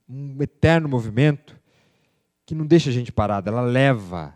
[0.09, 1.55] um eterno movimento
[2.43, 4.35] que não deixa a gente parado, ela leva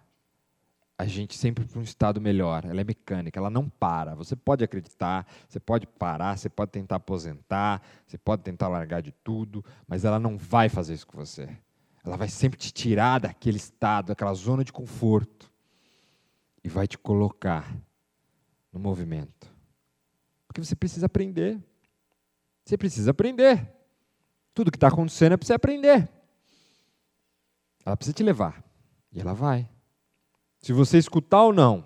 [1.04, 2.64] a gente sempre para um estado melhor.
[2.64, 4.16] Ela é mecânica, ela não para.
[4.16, 9.12] Você pode acreditar, você pode parar, você pode tentar aposentar, você pode tentar largar de
[9.12, 11.50] tudo, mas ela não vai fazer isso com você.
[12.06, 15.52] Ela vai sempre te tirar daquele estado, daquela zona de conforto
[16.64, 17.76] e vai te colocar
[18.72, 19.52] no movimento.
[20.48, 21.62] Porque você precisa aprender.
[22.64, 23.70] Você precisa aprender.
[24.54, 26.10] Tudo que está acontecendo é para você aprender.
[27.86, 28.64] Ela precisa te levar.
[29.12, 29.73] E ela vai.
[30.64, 31.84] Se você escutar ou não,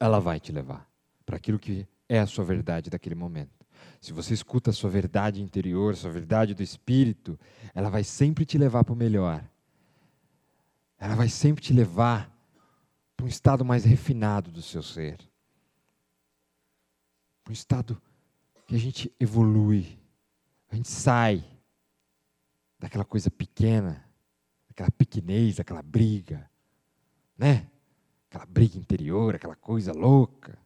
[0.00, 0.90] ela vai te levar
[1.24, 3.64] para aquilo que é a sua verdade daquele momento.
[4.00, 7.38] Se você escuta a sua verdade interior, a sua verdade do espírito,
[7.72, 9.48] ela vai sempre te levar para o melhor.
[10.98, 12.36] Ela vai sempre te levar
[13.16, 15.20] para um estado mais refinado do seu ser.
[17.48, 18.02] Um estado
[18.66, 20.00] que a gente evolui.
[20.68, 21.44] A gente sai
[22.76, 24.04] daquela coisa pequena,
[24.68, 26.50] daquela pequenez, daquela briga,
[27.38, 27.70] né?
[28.28, 30.58] Aquela briga interior, aquela coisa louca.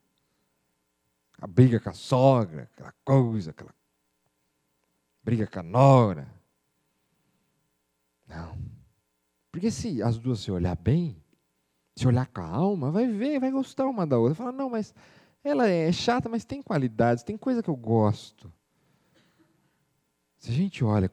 [1.38, 3.74] A briga com a sogra, aquela coisa, aquela
[5.22, 6.28] briga com a nora.
[8.26, 8.58] Não.
[9.50, 11.22] Porque se as duas se olhar bem,
[11.94, 14.34] se olhar com a alma, vai ver, vai gostar uma da outra.
[14.34, 14.94] Fala, não, mas
[15.44, 18.52] ela é chata, mas tem qualidades, tem coisa que eu gosto.
[20.38, 21.10] Se a gente olha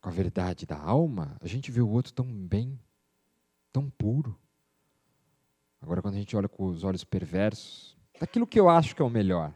[0.00, 2.78] com a verdade da alma, a gente vê o outro tão bem,
[3.72, 4.38] tão puro.
[5.80, 9.04] Agora, quando a gente olha com os olhos perversos, daquilo que eu acho que é
[9.04, 9.52] o melhor,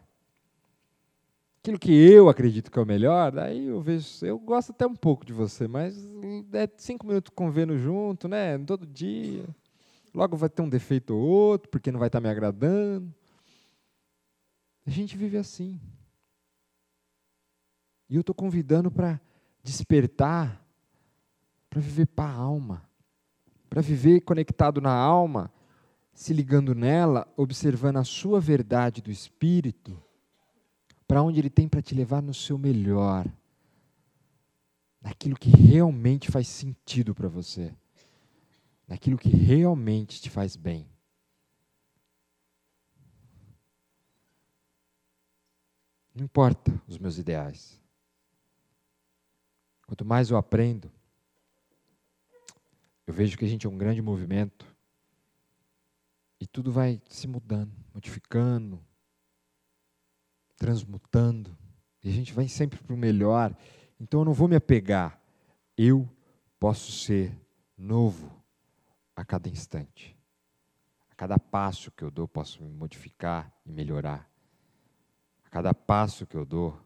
[1.58, 4.94] aquilo que eu acredito que é o melhor, daí eu vejo, eu gosto até um
[4.94, 5.96] pouco de você, mas
[6.52, 8.58] é cinco minutos convendo junto, né?
[8.58, 9.44] Todo dia.
[10.14, 13.12] Logo vai ter um defeito ou outro, porque não vai estar me agradando.
[14.86, 15.80] A gente vive assim.
[18.08, 19.20] E eu estou convidando para
[19.62, 20.64] despertar,
[21.68, 22.88] para viver para a alma,
[23.68, 25.50] para viver conectado na alma
[26.14, 30.00] se ligando nela, observando a sua verdade do espírito,
[31.06, 33.26] para onde ele tem para te levar no seu melhor,
[35.02, 37.74] naquilo que realmente faz sentido para você,
[38.86, 40.88] naquilo que realmente te faz bem.
[46.14, 47.82] Não importa os meus ideais.
[49.84, 50.90] Quanto mais eu aprendo,
[53.04, 54.73] eu vejo que a gente é um grande movimento
[56.40, 58.84] e tudo vai se mudando, modificando,
[60.56, 61.56] transmutando.
[62.02, 63.56] E a gente vai sempre para o melhor.
[63.98, 65.20] Então eu não vou me apegar.
[65.76, 66.08] Eu
[66.58, 67.38] posso ser
[67.76, 68.30] novo
[69.14, 70.16] a cada instante.
[71.10, 74.28] A cada passo que eu dou, posso me modificar e melhorar.
[75.44, 76.78] A cada passo que eu dou,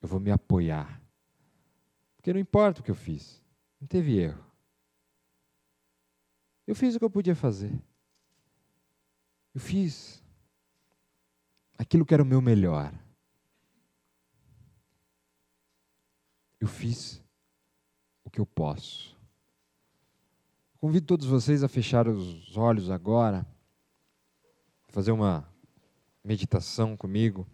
[0.00, 1.02] eu vou me apoiar.
[2.16, 3.42] Porque não importa o que eu fiz,
[3.80, 4.44] não teve erro.
[6.66, 7.76] Eu fiz o que eu podia fazer.
[9.54, 10.22] Eu fiz
[11.76, 12.92] aquilo que era o meu melhor.
[16.60, 17.22] Eu fiz
[18.22, 19.18] o que eu posso.
[20.78, 23.46] Convido todos vocês a fechar os olhos agora,
[24.88, 25.46] fazer uma
[26.24, 27.46] meditação comigo,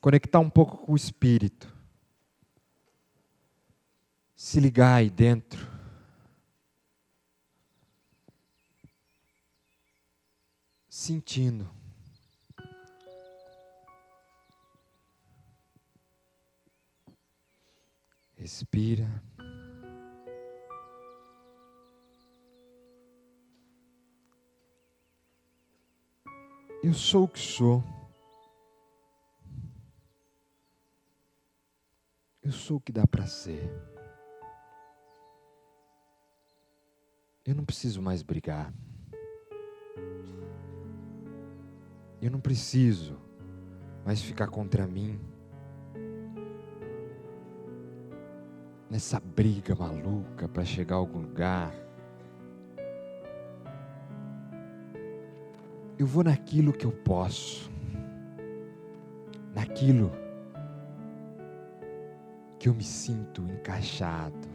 [0.00, 1.72] conectar um pouco com o Espírito,
[4.34, 5.79] se ligar aí dentro
[11.00, 11.66] sentindo.
[18.36, 19.08] Respira.
[26.82, 27.82] Eu sou o que sou.
[32.42, 33.70] Eu sou o que dá para ser.
[37.46, 38.70] Eu não preciso mais brigar.
[42.22, 43.16] Eu não preciso
[44.04, 45.18] mais ficar contra mim.
[48.90, 51.72] Nessa briga maluca para chegar a algum lugar.
[55.98, 57.70] Eu vou naquilo que eu posso.
[59.54, 60.10] Naquilo
[62.58, 64.48] que eu me sinto encaixado.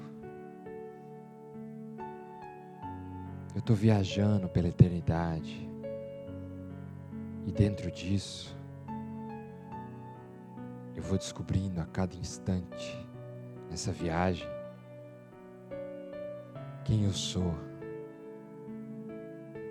[3.56, 5.65] Eu estou viajando pela eternidade.
[7.46, 8.58] E dentro disso,
[10.96, 13.08] eu vou descobrindo a cada instante,
[13.70, 14.48] nessa viagem,
[16.84, 17.54] quem eu sou,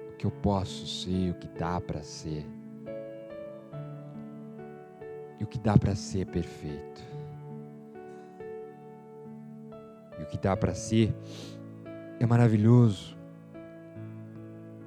[0.09, 2.47] o que eu posso ser, o que dá para ser.
[5.41, 7.03] E o que dá para ser perfeito.
[10.19, 11.13] E o que dá para ser
[12.21, 13.17] é maravilhoso,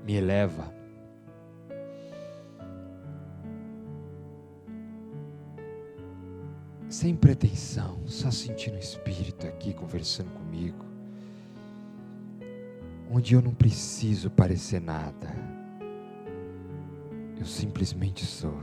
[0.05, 0.76] me eleva.
[6.97, 10.83] Sem pretensão, só sentindo o Espírito aqui conversando comigo,
[13.11, 15.31] onde eu não preciso parecer nada,
[17.39, 18.57] eu simplesmente sou.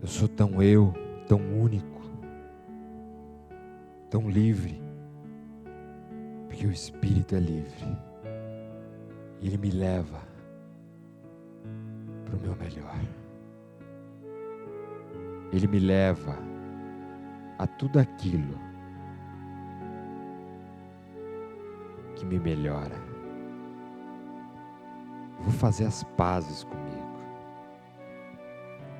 [0.00, 0.92] Eu sou tão eu,
[1.28, 2.02] tão único,
[4.10, 4.82] tão livre,
[6.48, 7.96] porque o Espírito é livre
[9.40, 10.20] e ele me leva
[12.24, 13.21] para o meu melhor.
[15.52, 16.38] Ele me leva
[17.58, 18.58] a tudo aquilo
[22.16, 22.96] que me melhora.
[25.40, 27.18] Vou fazer as pazes comigo,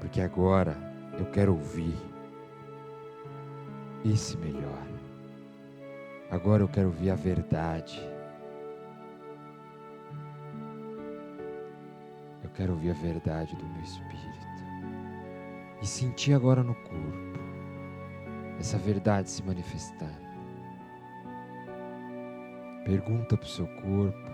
[0.00, 0.76] porque agora
[1.18, 1.96] eu quero ouvir
[4.04, 4.86] esse melhor.
[6.30, 8.00] Agora eu quero ouvir a verdade.
[12.42, 14.51] Eu quero ouvir a verdade do meu espírito.
[15.82, 17.32] E sentir agora no corpo
[18.58, 20.22] essa verdade se manifestando.
[22.84, 24.32] Pergunta para o seu corpo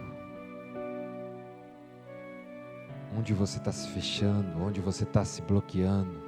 [3.16, 6.22] onde você está se fechando, onde você está se bloqueando,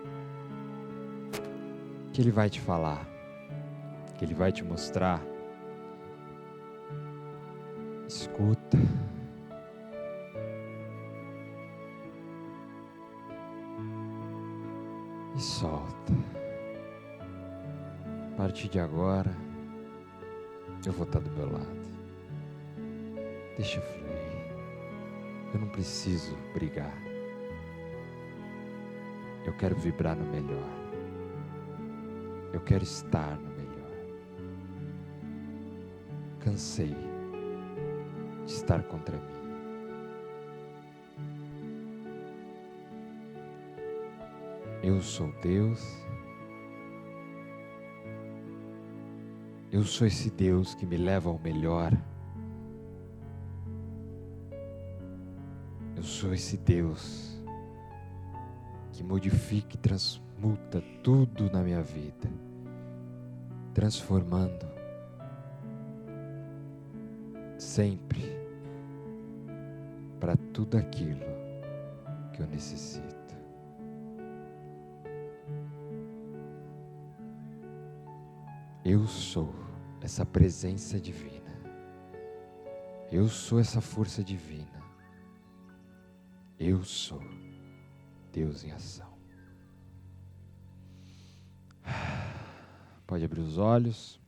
[2.13, 3.07] que Ele vai te falar,
[4.17, 5.23] que Ele vai te mostrar.
[8.09, 8.79] Escuta.
[23.61, 25.53] Deixa fluir.
[25.53, 26.97] Eu não preciso brigar.
[29.45, 30.71] Eu quero vibrar no melhor.
[32.55, 33.91] Eu quero estar no melhor.
[36.39, 36.97] Cansei
[38.47, 39.41] de estar contra mim.
[44.83, 45.87] Eu sou Deus.
[49.71, 51.93] Eu sou esse Deus que me leva ao melhor.
[56.21, 57.35] Sou esse Deus
[58.93, 62.29] que modifica e transmuta tudo na minha vida,
[63.73, 64.67] transformando
[67.57, 68.23] sempre
[70.21, 71.25] para tudo aquilo
[72.35, 73.35] que eu necessito.
[78.85, 79.55] Eu sou
[80.03, 81.51] essa presença divina.
[83.11, 84.80] Eu sou essa força divina.
[86.61, 87.23] Eu sou
[88.31, 89.11] Deus em ação.
[93.07, 94.21] Pode abrir os olhos.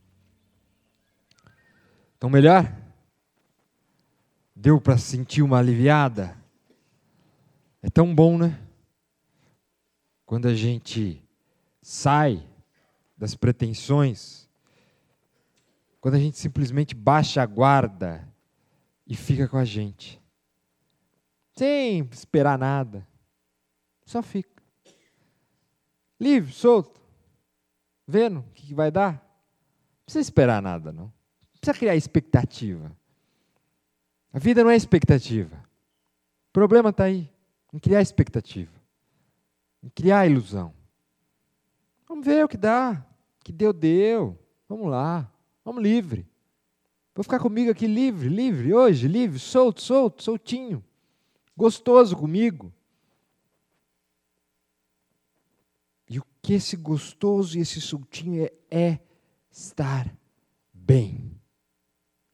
[2.15, 2.75] Estão melhor?
[4.55, 6.35] Deu para sentir uma aliviada?
[7.83, 8.59] É tão bom, né?
[10.25, 11.23] Quando a gente
[11.83, 12.43] sai
[13.15, 14.49] das pretensões,
[16.01, 18.27] quando a gente simplesmente baixa a guarda
[19.05, 20.22] e fica com a gente,
[21.55, 23.07] sem esperar nada,
[24.05, 24.61] só fica.
[26.19, 27.01] Livre, solto,
[28.07, 29.13] vendo o que vai dar.
[29.13, 31.05] Não precisa esperar nada, não.
[31.05, 31.13] Não
[31.59, 32.95] precisa criar expectativa.
[34.31, 35.55] A vida não é expectativa.
[36.49, 37.29] O problema está aí,
[37.71, 38.73] em criar expectativa,
[39.81, 40.73] em criar ilusão.
[42.07, 43.05] Vamos ver o que dá.
[43.43, 44.39] Que deu, deu.
[44.69, 45.29] Vamos lá.
[45.65, 46.27] Vamos livre.
[47.15, 50.83] Vou ficar comigo aqui livre, livre, hoje, livre, solto, solto, soltinho.
[51.55, 52.73] Gostoso comigo.
[56.09, 58.99] E o que esse gostoso e esse soltinho é, é
[59.51, 60.11] estar
[60.73, 61.39] bem.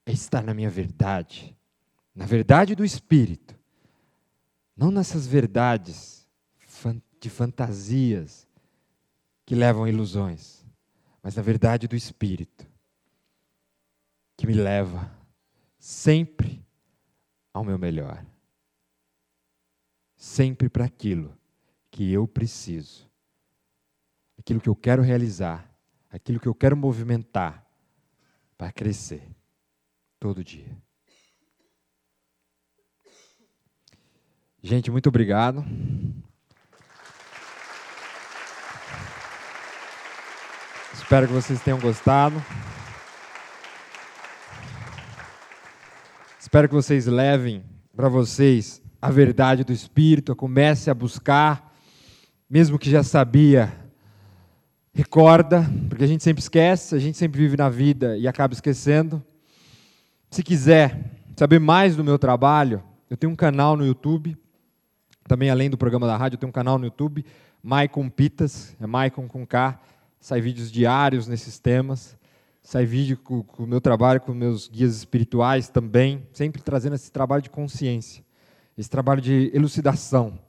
[0.06, 1.56] É estar na minha verdade.
[2.16, 3.58] Na verdade do Espírito.
[4.76, 6.28] Não nessas verdades
[7.20, 8.48] de fantasias
[9.46, 10.66] que levam a ilusões,
[11.22, 12.66] mas na verdade do Espírito,
[14.38, 15.12] que me leva
[15.78, 16.64] sempre
[17.54, 18.26] ao meu melhor,
[20.20, 21.34] sempre para aquilo
[21.90, 23.10] que eu preciso,
[24.38, 25.74] aquilo que eu quero realizar,
[26.12, 27.66] aquilo que eu quero movimentar
[28.58, 29.24] para crescer
[30.20, 30.78] todo dia.
[34.62, 35.64] Gente, muito obrigado.
[40.96, 42.44] Espero que vocês tenham gostado.
[46.38, 47.64] Espero que vocês levem
[47.96, 51.74] para vocês a verdade do Espírito, comece a buscar,
[52.50, 53.74] mesmo que já sabia,
[54.94, 59.24] recorda, porque a gente sempre esquece, a gente sempre vive na vida e acaba esquecendo.
[60.30, 64.38] Se quiser saber mais do meu trabalho, eu tenho um canal no YouTube,
[65.28, 67.26] também além do programa da rádio, eu tenho um canal no YouTube,
[67.64, 69.80] Maicon Pitas, é Maicon com K,
[70.20, 72.18] sai vídeos diários nesses temas,
[72.62, 77.42] sai vídeo com, o meu trabalho, com meus guias espirituais também, sempre trazendo esse trabalho
[77.42, 78.24] de consciência,
[78.80, 80.40] esse trabalho de elucidação,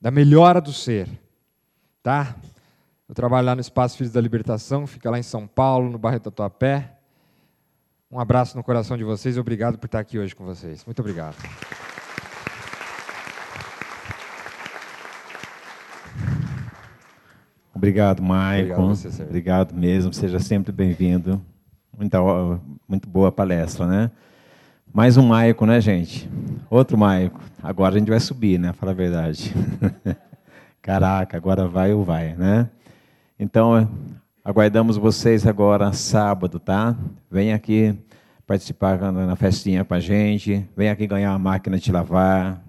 [0.00, 1.08] da melhora do ser,
[2.00, 2.36] tá?
[3.08, 6.20] Eu trabalho lá no Espaço Filhos da Libertação, fica lá em São Paulo, no bairro
[6.20, 6.92] Tatuapé.
[8.08, 10.84] Um abraço no coração de vocês e obrigado por estar aqui hoje com vocês.
[10.84, 11.34] Muito obrigado.
[17.74, 18.92] Obrigado, Maicon.
[18.92, 20.14] Obrigado, Obrigado mesmo.
[20.14, 21.44] Seja sempre bem-vindo.
[21.98, 22.20] Muita,
[22.86, 24.10] muito boa palestra, né?
[24.94, 26.28] Mais um Maicon, né, gente?
[26.68, 27.40] Outro Maicon.
[27.62, 28.74] Agora a gente vai subir, né?
[28.74, 29.50] Fala a verdade.
[30.82, 32.68] Caraca, agora vai ou vai, né?
[33.40, 33.88] Então,
[34.44, 36.94] aguardamos vocês agora sábado, tá?
[37.30, 37.98] Vem aqui
[38.46, 40.68] participar na festinha com a gente.
[40.76, 42.61] Vem aqui ganhar a máquina de lavar,